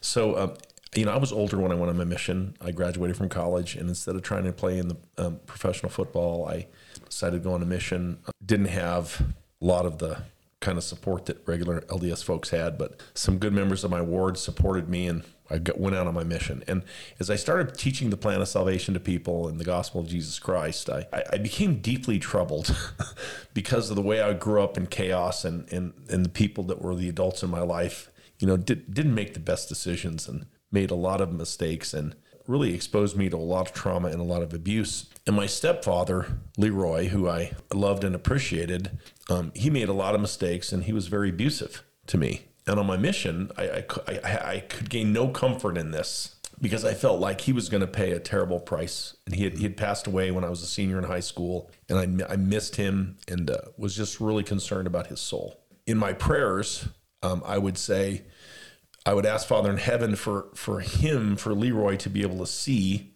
So, 0.02 0.38
um, 0.38 0.54
you 0.96 1.06
know, 1.06 1.12
I 1.12 1.18
was 1.18 1.32
older 1.32 1.58
when 1.58 1.72
I 1.72 1.76
went 1.76 1.90
on 1.90 1.98
my 1.98 2.04
mission. 2.04 2.56
I 2.62 2.72
graduated 2.72 3.18
from 3.18 3.30
college, 3.30 3.76
and 3.76 3.90
instead 3.90 4.16
of 4.16 4.22
trying 4.22 4.44
to 4.44 4.54
play 4.54 4.78
in 4.78 4.90
the 4.90 4.98
um, 5.18 5.40
professional 5.46 5.90
football, 5.90 6.48
I 6.48 6.68
decided 7.06 7.44
to 7.44 7.50
go 7.50 7.54
on 7.54 7.62
a 7.62 7.66
mission. 7.66 8.20
Didn't 8.46 8.68
have 8.68 9.22
a 9.62 9.66
lot 9.66 9.86
of 9.86 10.00
the 10.00 10.24
kind 10.60 10.78
of 10.78 10.84
support 10.84 11.26
that 11.26 11.46
regular 11.46 11.82
LDS 11.82 12.24
folks 12.24 12.50
had, 12.50 12.78
but 12.78 13.02
some 13.14 13.38
good 13.38 13.54
members 13.54 13.84
of 13.84 13.92
my 13.92 14.02
ward 14.02 14.38
supported 14.38 14.88
me, 14.88 15.08
and 15.08 15.24
I 15.50 15.58
got, 15.58 15.80
went 15.80 15.96
out 15.96 16.08
on 16.08 16.14
my 16.14 16.24
mission. 16.24 16.64
And 16.68 16.84
as 17.20 17.30
I 17.30 17.36
started 17.36 17.78
teaching 17.78 18.10
the 18.10 18.18
plan 18.18 18.42
of 18.42 18.48
salvation 18.48 18.94
to 18.94 19.00
people 19.00 19.48
and 19.48 19.60
the 19.60 19.66
gospel 19.66 20.02
of 20.02 20.08
Jesus 20.08 20.40
Christ, 20.40 20.90
I, 20.90 21.06
I 21.32 21.38
became 21.38 21.80
deeply 21.80 22.20
troubled 22.20 22.76
because 23.54 23.90
of 23.90 23.96
the 23.96 24.02
way 24.02 24.22
I 24.22 24.34
grew 24.34 24.62
up 24.62 24.78
in 24.78 24.88
chaos 24.88 25.44
and, 25.44 25.72
and, 25.72 25.94
and 26.10 26.26
the 26.26 26.30
people 26.30 26.64
that 26.66 26.82
were 26.82 26.96
the 26.96 27.10
adults 27.10 27.44
in 27.44 27.50
my 27.50 27.62
life, 27.62 28.10
you 28.40 28.48
know, 28.48 28.58
did, 28.58 28.94
didn't 28.94 29.16
make 29.16 29.34
the 29.34 29.40
best 29.40 29.70
decisions 29.70 30.28
and 30.28 30.46
made 30.74 30.92
a 30.92 30.96
lot 30.96 31.22
of 31.22 31.32
mistakes 31.32 31.94
and 31.94 32.16
really 32.48 32.74
exposed 32.74 33.16
me 33.16 33.30
to 33.30 33.38
a 33.38 33.40
lot 33.40 33.68
of 33.68 33.74
trauma 33.74 34.10
and 34.10 34.20
a 34.20 34.24
lot 34.24 34.42
of 34.42 34.54
abuse. 34.54 35.10
And 35.26 35.36
my 35.36 35.46
stepfather, 35.46 36.40
Leroy, 36.58 37.08
who 37.08 37.30
I 37.30 37.54
loved 37.74 38.04
and 38.04 38.16
appreciated, 38.16 38.98
um, 39.30 39.52
he 39.56 39.70
made 39.70 39.88
a 39.88 39.94
lot 39.94 40.16
of 40.16 40.22
mistakes 40.22 40.74
and 40.74 40.84
he 40.84 40.94
was 40.94 41.08
very 41.08 41.30
abusive 41.30 41.84
to 42.08 42.18
me. 42.18 42.48
And 42.68 42.80
on 42.80 42.86
my 42.86 42.98
mission, 42.98 43.52
I, 43.58 43.64
I, 43.64 43.86
I, 44.08 44.38
I 44.56 44.60
could 44.60 44.90
gain 44.90 45.14
no 45.14 45.30
comfort 45.30 45.78
in 45.78 45.92
this 45.92 46.36
because 46.62 46.86
I 46.86 46.94
felt 46.94 47.20
like 47.20 47.42
he 47.42 47.52
was 47.52 47.68
going 47.68 47.82
to 47.82 47.88
pay 47.88 48.12
a 48.12 48.20
terrible 48.20 48.60
price. 48.60 49.18
And 49.26 49.36
he 49.36 49.44
had, 49.44 49.58
he 49.58 49.64
had 49.64 49.76
passed 49.76 50.08
away 50.08 50.32
when 50.32 50.46
I 50.46 50.50
was 50.50 50.62
a 50.62 50.66
senior 50.66 50.98
in 50.98 51.04
high 51.04 51.20
school, 51.20 51.70
and 51.90 52.24
I, 52.24 52.34
I 52.34 52.36
missed 52.38 52.78
him 52.78 53.18
and 53.28 53.50
uh, 53.50 53.58
was 53.78 53.96
just 53.96 54.22
really 54.22 54.44
concerned 54.44 54.88
about 54.88 55.08
his 55.08 55.20
soul. 55.20 55.60
In 55.86 55.98
my 55.98 56.14
prayers, 56.14 56.88
um, 57.22 57.44
I 57.46 57.58
would 57.58 57.78
say, 57.78 58.24
I 59.06 59.14
would 59.14 59.26
ask 59.26 59.48
Father 59.48 59.70
in 59.70 59.78
heaven 59.78 60.16
for 60.16 60.48
for 60.54 60.80
him, 60.80 61.36
for 61.36 61.54
Leroy 61.54 61.98
to 61.98 62.10
be 62.10 62.22
able 62.22 62.40
to 62.40 62.48
see 62.48 63.14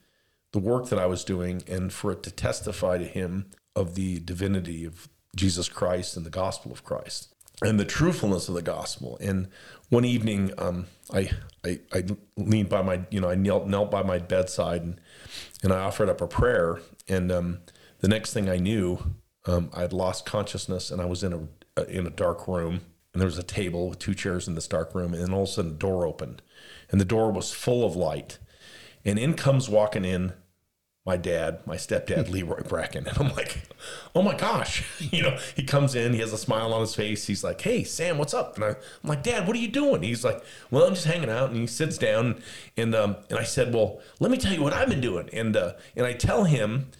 the 0.51 0.59
work 0.59 0.89
that 0.89 0.99
I 0.99 1.05
was 1.05 1.23
doing 1.23 1.63
and 1.67 1.91
for 1.91 2.11
it 2.11 2.23
to 2.23 2.31
testify 2.31 2.97
to 2.97 3.05
him 3.05 3.49
of 3.75 3.95
the 3.95 4.19
divinity 4.19 4.85
of 4.85 5.07
Jesus 5.35 5.69
Christ 5.69 6.17
and 6.17 6.25
the 6.25 6.31
gospel 6.31 6.71
of 6.71 6.83
Christ 6.83 7.33
and 7.61 7.79
the 7.79 7.85
truthfulness 7.85 8.49
of 8.49 8.55
the 8.55 8.61
gospel. 8.61 9.17
And 9.21 9.47
one 9.89 10.05
evening, 10.05 10.51
um, 10.57 10.87
I, 11.13 11.29
I, 11.65 11.79
I 11.91 12.03
leaned 12.35 12.69
by 12.69 12.81
my, 12.81 13.01
you 13.09 13.19
know, 13.19 13.29
I 13.29 13.35
knelt, 13.35 13.67
knelt 13.67 13.89
by 13.89 14.03
my 14.03 14.19
bedside 14.19 14.81
and, 14.83 15.01
and 15.63 15.73
I 15.73 15.79
offered 15.79 16.09
up 16.09 16.21
a 16.21 16.27
prayer. 16.27 16.79
And 17.07 17.31
um, 17.31 17.59
the 17.99 18.07
next 18.07 18.33
thing 18.33 18.49
I 18.49 18.57
knew, 18.57 19.15
um, 19.45 19.69
I 19.73 19.81
had 19.81 19.93
lost 19.93 20.25
consciousness 20.25 20.91
and 20.91 21.01
I 21.01 21.05
was 21.05 21.23
in 21.23 21.49
a, 21.77 21.83
in 21.85 22.05
a 22.05 22.11
dark 22.11 22.47
room. 22.47 22.81
And 23.17 23.21
there 23.23 23.25
was 23.25 23.39
a 23.39 23.43
table 23.43 23.89
with 23.89 23.97
two 23.97 24.13
chairs 24.13 24.47
in 24.47 24.53
this 24.53 24.67
dark 24.67 24.93
room. 24.93 25.11
And 25.11 25.23
then 25.23 25.33
all 25.33 25.41
of 25.41 25.49
a 25.49 25.51
sudden, 25.51 25.71
the 25.71 25.77
door 25.79 26.05
opened 26.05 26.43
and 26.91 27.01
the 27.01 27.03
door 27.03 27.31
was 27.31 27.51
full 27.51 27.83
of 27.83 27.95
light. 27.95 28.37
And 29.03 29.17
in 29.17 29.33
comes 29.33 29.67
walking 29.67 30.05
in 30.05 30.33
my 31.03 31.17
dad, 31.17 31.65
my 31.65 31.77
stepdad, 31.77 32.29
Leroy 32.31 32.61
Bracken. 32.61 33.07
And 33.07 33.17
I'm 33.17 33.33
like, 33.35 33.63
oh 34.13 34.21
my 34.21 34.35
gosh. 34.35 34.85
You 35.11 35.23
know, 35.23 35.39
he 35.55 35.63
comes 35.63 35.95
in, 35.95 36.13
he 36.13 36.19
has 36.19 36.31
a 36.31 36.37
smile 36.37 36.71
on 36.71 36.81
his 36.81 36.93
face. 36.93 37.25
He's 37.25 37.43
like, 37.43 37.59
hey, 37.59 37.83
Sam, 37.83 38.19
what's 38.19 38.35
up? 38.35 38.53
And 38.53 38.65
I, 38.65 38.67
am 38.67 38.75
like, 39.03 39.23
Dad, 39.23 39.47
what 39.47 39.55
are 39.55 39.59
you 39.59 39.67
doing? 39.67 40.03
He's 40.03 40.23
like, 40.23 40.43
well, 40.69 40.83
I'm 40.83 40.93
just 40.93 41.07
hanging 41.07 41.31
out. 41.31 41.49
And 41.49 41.57
he 41.57 41.65
sits 41.65 41.97
down. 41.97 42.39
And, 42.77 42.93
um, 42.93 43.15
and 43.31 43.39
I 43.39 43.43
said, 43.45 43.73
well, 43.73 43.99
let 44.19 44.29
me 44.29 44.37
tell 44.37 44.53
you 44.53 44.61
what 44.61 44.73
I've 44.73 44.89
been 44.89 45.01
doing. 45.01 45.27
And, 45.33 45.57
uh, 45.57 45.73
and 45.95 46.05
I 46.05 46.13
tell 46.13 46.43
him 46.43 46.91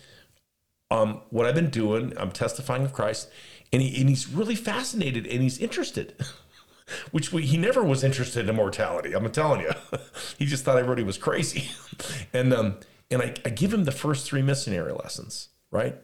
um, 0.91 1.21
what 1.29 1.45
I've 1.45 1.55
been 1.55 1.69
doing. 1.69 2.13
I'm 2.17 2.31
testifying 2.31 2.83
of 2.83 2.93
Christ. 2.93 3.29
And, 3.73 3.81
he, 3.81 3.99
and 3.99 4.09
he's 4.09 4.29
really 4.29 4.55
fascinated 4.55 5.27
and 5.27 5.41
he's 5.41 5.57
interested. 5.57 6.15
Which 7.11 7.33
we, 7.33 7.41
he 7.41 7.57
never 7.57 7.83
was 7.83 8.01
interested 8.01 8.47
in 8.47 8.55
mortality. 8.55 9.13
I'm 9.13 9.29
telling 9.29 9.59
you, 9.59 9.71
he 10.37 10.45
just 10.45 10.63
thought 10.63 10.77
everybody 10.77 11.03
was 11.03 11.17
crazy. 11.17 11.69
and 12.33 12.53
um, 12.53 12.77
and 13.11 13.21
I, 13.21 13.33
I 13.45 13.49
give 13.49 13.73
him 13.73 13.83
the 13.83 13.91
first 13.91 14.25
three 14.25 14.41
missionary 14.41 14.93
lessons, 14.93 15.49
right? 15.69 15.97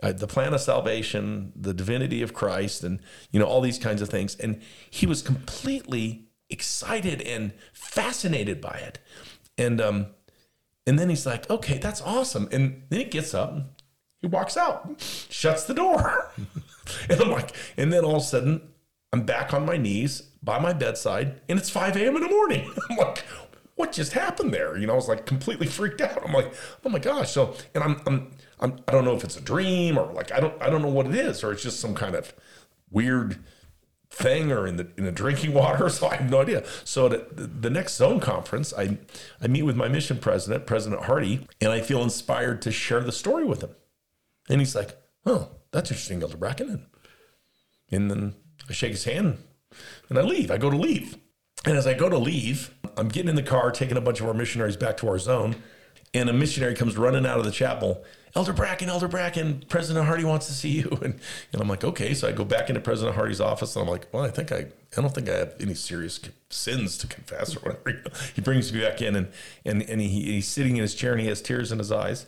Uh, 0.00 0.12
the 0.12 0.28
plan 0.28 0.54
of 0.54 0.60
salvation, 0.60 1.52
the 1.56 1.74
divinity 1.74 2.22
of 2.22 2.34
Christ, 2.34 2.84
and 2.84 3.00
you 3.32 3.40
know 3.40 3.46
all 3.46 3.60
these 3.60 3.78
kinds 3.78 4.00
of 4.00 4.10
things. 4.10 4.36
And 4.36 4.62
he 4.88 5.06
was 5.06 5.22
completely 5.22 6.28
excited 6.48 7.20
and 7.22 7.52
fascinated 7.72 8.60
by 8.60 8.80
it. 8.84 9.00
And 9.56 9.80
um, 9.80 10.06
and 10.86 11.00
then 11.00 11.08
he's 11.08 11.26
like, 11.26 11.50
"Okay, 11.50 11.78
that's 11.78 12.00
awesome." 12.00 12.48
And 12.52 12.84
then 12.90 13.00
he 13.00 13.06
gets 13.06 13.34
up, 13.34 13.77
he 14.20 14.26
walks 14.26 14.56
out, 14.56 14.88
shuts 14.98 15.64
the 15.64 15.74
door, 15.74 16.32
and 17.08 17.20
I'm 17.20 17.30
like, 17.30 17.54
and 17.76 17.92
then 17.92 18.04
all 18.04 18.16
of 18.16 18.22
a 18.22 18.26
sudden, 18.26 18.62
I'm 19.12 19.22
back 19.22 19.54
on 19.54 19.64
my 19.64 19.76
knees 19.76 20.22
by 20.42 20.58
my 20.58 20.72
bedside, 20.72 21.40
and 21.48 21.58
it's 21.58 21.70
5 21.70 21.96
a.m. 21.96 22.16
in 22.16 22.22
the 22.22 22.28
morning. 22.28 22.70
I'm 22.90 22.96
like, 22.96 23.24
what 23.76 23.92
just 23.92 24.12
happened 24.12 24.52
there? 24.52 24.76
You 24.76 24.86
know, 24.86 24.92
I 24.92 24.96
was 24.96 25.08
like 25.08 25.24
completely 25.24 25.66
freaked 25.78 26.00
out. 26.00 26.22
I'm 26.24 26.32
like, 26.32 26.52
oh 26.84 26.88
my 26.88 26.98
gosh. 26.98 27.30
So, 27.30 27.54
and 27.74 27.84
I'm, 27.84 28.00
I'm, 28.06 28.30
I'm 28.60 28.76
I 28.88 28.92
don't 28.92 29.04
know 29.04 29.14
if 29.14 29.24
it's 29.24 29.36
a 29.36 29.40
dream 29.40 29.96
or 29.96 30.12
like, 30.12 30.32
I 30.32 30.40
don't, 30.40 30.60
I 30.60 30.68
don't 30.68 30.82
know 30.82 30.88
what 30.88 31.06
it 31.06 31.14
is, 31.14 31.42
or 31.44 31.52
it's 31.52 31.62
just 31.62 31.80
some 31.80 31.94
kind 31.94 32.14
of 32.14 32.34
weird 32.90 33.38
thing 34.10 34.50
or 34.50 34.66
in 34.66 34.76
the, 34.76 34.88
in 34.96 35.04
the 35.04 35.12
drinking 35.12 35.54
water. 35.54 35.88
So 35.88 36.08
I 36.08 36.16
have 36.16 36.30
no 36.30 36.40
idea. 36.40 36.64
So 36.84 37.08
the, 37.08 37.26
the 37.32 37.70
next 37.70 37.96
zone 37.96 38.20
conference, 38.20 38.72
I, 38.76 38.98
I 39.40 39.46
meet 39.46 39.62
with 39.62 39.76
my 39.76 39.88
mission 39.88 40.18
president, 40.18 40.66
President 40.66 41.04
Hardy, 41.04 41.46
and 41.60 41.70
I 41.70 41.80
feel 41.80 42.02
inspired 42.02 42.60
to 42.62 42.72
share 42.72 43.00
the 43.00 43.12
story 43.12 43.44
with 43.44 43.62
him. 43.62 43.70
And 44.48 44.60
he's 44.60 44.74
like, 44.74 44.96
oh, 45.26 45.48
that's 45.72 45.90
interesting, 45.90 46.22
Elder 46.22 46.36
Bracken. 46.36 46.86
And 47.90 48.10
then 48.10 48.34
I 48.68 48.72
shake 48.72 48.92
his 48.92 49.04
hand 49.04 49.38
and 50.08 50.18
I 50.18 50.22
leave. 50.22 50.50
I 50.50 50.58
go 50.58 50.70
to 50.70 50.76
leave. 50.76 51.16
And 51.64 51.76
as 51.76 51.86
I 51.86 51.94
go 51.94 52.08
to 52.08 52.18
leave, 52.18 52.74
I'm 52.96 53.08
getting 53.08 53.28
in 53.28 53.36
the 53.36 53.42
car, 53.42 53.70
taking 53.70 53.96
a 53.96 54.00
bunch 54.00 54.20
of 54.20 54.26
our 54.26 54.34
missionaries 54.34 54.76
back 54.76 54.96
to 54.98 55.08
our 55.08 55.18
zone, 55.18 55.56
and 56.14 56.28
a 56.30 56.32
missionary 56.32 56.74
comes 56.74 56.96
running 56.96 57.26
out 57.26 57.38
of 57.38 57.44
the 57.44 57.50
chapel. 57.50 58.04
Elder 58.34 58.52
Bracken, 58.52 58.88
Elder 58.88 59.08
Bracken, 59.08 59.64
President 59.68 60.06
Hardy 60.06 60.24
wants 60.24 60.46
to 60.46 60.52
see 60.52 60.70
you. 60.70 60.98
And, 61.02 61.18
and 61.52 61.62
I'm 61.62 61.68
like, 61.68 61.84
okay. 61.84 62.14
So 62.14 62.28
I 62.28 62.32
go 62.32 62.44
back 62.44 62.68
into 62.68 62.80
President 62.80 63.16
Hardy's 63.16 63.40
office 63.40 63.74
and 63.74 63.84
I'm 63.84 63.90
like, 63.90 64.06
well, 64.12 64.24
I 64.24 64.30
think 64.30 64.52
I, 64.52 64.66
I 64.96 65.00
don't 65.00 65.14
think 65.14 65.28
I 65.28 65.36
have 65.36 65.54
any 65.60 65.74
serious 65.74 66.20
sins 66.50 66.98
to 66.98 67.06
confess 67.06 67.56
or 67.56 67.60
whatever. 67.60 68.02
he 68.34 68.40
brings 68.40 68.72
me 68.72 68.80
back 68.80 69.02
in 69.02 69.16
and, 69.16 69.28
and, 69.64 69.82
and 69.82 70.00
he, 70.00 70.08
he's 70.08 70.48
sitting 70.48 70.76
in 70.76 70.82
his 70.82 70.94
chair 70.94 71.12
and 71.12 71.20
he 71.20 71.28
has 71.28 71.40
tears 71.40 71.72
in 71.72 71.78
his 71.78 71.90
eyes. 71.90 72.26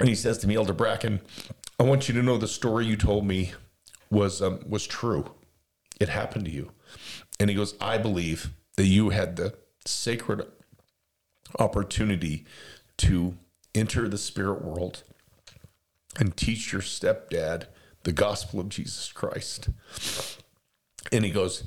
And 0.00 0.08
he 0.08 0.14
says 0.14 0.38
to 0.38 0.48
me, 0.48 0.56
Elder 0.56 0.72
Bracken, 0.72 1.20
I 1.78 1.82
want 1.82 2.08
you 2.08 2.14
to 2.14 2.22
know 2.22 2.38
the 2.38 2.48
story 2.48 2.86
you 2.86 2.96
told 2.96 3.26
me 3.26 3.52
was, 4.10 4.42
um, 4.42 4.60
was 4.66 4.86
true. 4.86 5.30
It 6.00 6.08
happened 6.08 6.46
to 6.46 6.50
you. 6.50 6.72
And 7.38 7.50
he 7.50 7.56
goes, 7.56 7.74
I 7.80 7.98
believe 7.98 8.50
that 8.76 8.86
you 8.86 9.10
had 9.10 9.36
the 9.36 9.54
sacred 9.84 10.46
opportunity 11.58 12.46
to 12.98 13.36
enter 13.74 14.08
the 14.08 14.18
spirit 14.18 14.64
world 14.64 15.02
and 16.18 16.36
teach 16.36 16.72
your 16.72 16.82
stepdad 16.82 17.66
the 18.02 18.12
gospel 18.12 18.60
of 18.60 18.68
Jesus 18.68 19.12
Christ. 19.12 19.68
And 21.12 21.24
he 21.24 21.30
goes, 21.30 21.64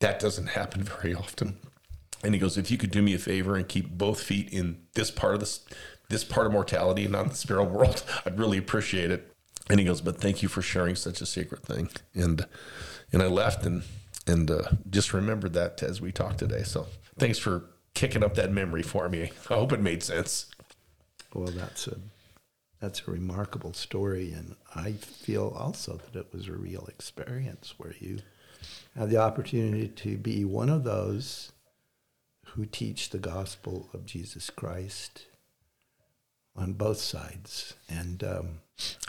That 0.00 0.18
doesn't 0.18 0.48
happen 0.48 0.82
very 0.82 1.14
often. 1.14 1.58
And 2.22 2.34
he 2.34 2.40
goes, 2.40 2.58
If 2.58 2.70
you 2.70 2.78
could 2.78 2.90
do 2.90 3.02
me 3.02 3.14
a 3.14 3.18
favor 3.18 3.54
and 3.54 3.68
keep 3.68 3.90
both 3.90 4.20
feet 4.20 4.48
in 4.50 4.82
this 4.94 5.10
part 5.10 5.34
of 5.34 5.40
this 5.40 5.64
this 6.08 6.24
part 6.24 6.46
of 6.46 6.52
mortality 6.52 7.04
and 7.04 7.12
not 7.12 7.30
the 7.30 7.36
spirit 7.36 7.64
world, 7.64 8.02
I'd 8.26 8.38
really 8.38 8.58
appreciate 8.58 9.10
it. 9.10 9.32
And 9.70 9.78
he 9.78 9.86
goes, 9.86 10.00
But 10.00 10.20
thank 10.20 10.42
you 10.42 10.48
for 10.48 10.62
sharing 10.62 10.94
such 10.94 11.20
a 11.20 11.26
secret 11.26 11.62
thing. 11.62 11.90
And 12.14 12.46
and 13.12 13.22
I 13.22 13.26
left 13.26 13.64
and 13.64 13.82
and 14.26 14.50
uh, 14.50 14.62
just 14.88 15.12
remembered 15.12 15.54
that 15.54 15.82
as 15.82 16.00
we 16.00 16.12
talked 16.12 16.38
today. 16.38 16.62
So 16.62 16.86
thanks 17.18 17.38
for 17.38 17.64
kicking 17.94 18.22
up 18.22 18.34
that 18.34 18.52
memory 18.52 18.82
for 18.82 19.08
me. 19.08 19.32
I 19.50 19.54
hope 19.54 19.72
it 19.72 19.80
made 19.80 20.02
sense. 20.02 20.46
Well, 21.34 21.48
that's 21.48 21.86
a 21.86 21.96
that's 22.80 23.02
a 23.06 23.10
remarkable 23.10 23.72
story, 23.72 24.32
and 24.32 24.54
I 24.74 24.92
feel 24.92 25.54
also 25.58 26.00
that 26.12 26.18
it 26.18 26.32
was 26.32 26.46
a 26.46 26.52
real 26.52 26.86
experience 26.86 27.74
where 27.76 27.94
you 27.98 28.20
had 28.96 29.10
the 29.10 29.16
opportunity 29.16 29.88
to 29.88 30.16
be 30.16 30.44
one 30.44 30.68
of 30.68 30.84
those 30.84 31.52
who 32.52 32.64
teach 32.64 33.10
the 33.10 33.18
gospel 33.18 33.90
of 33.92 34.06
Jesus 34.06 34.48
Christ 34.48 35.26
on 36.58 36.72
both 36.74 36.98
sides, 36.98 37.74
and 37.88 38.22
um, 38.24 38.48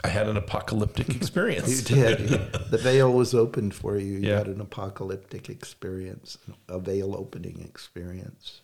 I 0.04 0.08
had 0.08 0.28
an 0.28 0.36
apocalyptic 0.36 1.08
experience. 1.16 1.90
you 1.90 1.96
did. 1.96 2.28
the 2.70 2.78
veil 2.78 3.12
was 3.12 3.34
opened 3.34 3.74
for 3.74 3.96
you. 3.98 4.14
You 4.18 4.28
Yeah. 4.28 4.38
had 4.38 4.46
an 4.48 4.60
apocalyptic 4.60 5.48
experience, 5.50 6.38
a 6.68 6.78
veil 6.78 7.14
opening 7.16 7.60
experience. 7.60 8.60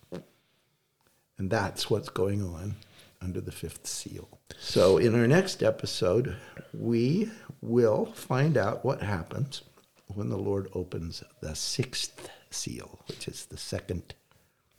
And 1.37 1.49
that's 1.49 1.89
what's 1.89 2.09
going 2.09 2.41
on 2.41 2.75
under 3.21 3.41
the 3.41 3.51
fifth 3.51 3.85
seal. 3.87 4.39
So, 4.59 4.97
in 4.97 5.13
our 5.13 5.27
next 5.27 5.61
episode, 5.61 6.35
we 6.73 7.29
will 7.61 8.05
find 8.13 8.57
out 8.57 8.83
what 8.85 9.01
happens 9.01 9.61
when 10.07 10.29
the 10.29 10.37
Lord 10.37 10.69
opens 10.73 11.23
the 11.41 11.53
sixth 11.55 12.29
seal, 12.49 12.99
which 13.07 13.27
is 13.27 13.45
the 13.45 13.57
second 13.57 14.15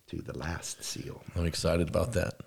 to 0.08 0.16
the 0.22 0.36
last 0.36 0.82
seal. 0.82 1.22
I'm 1.36 1.46
excited 1.46 1.88
about 1.88 2.12
that. 2.14 2.40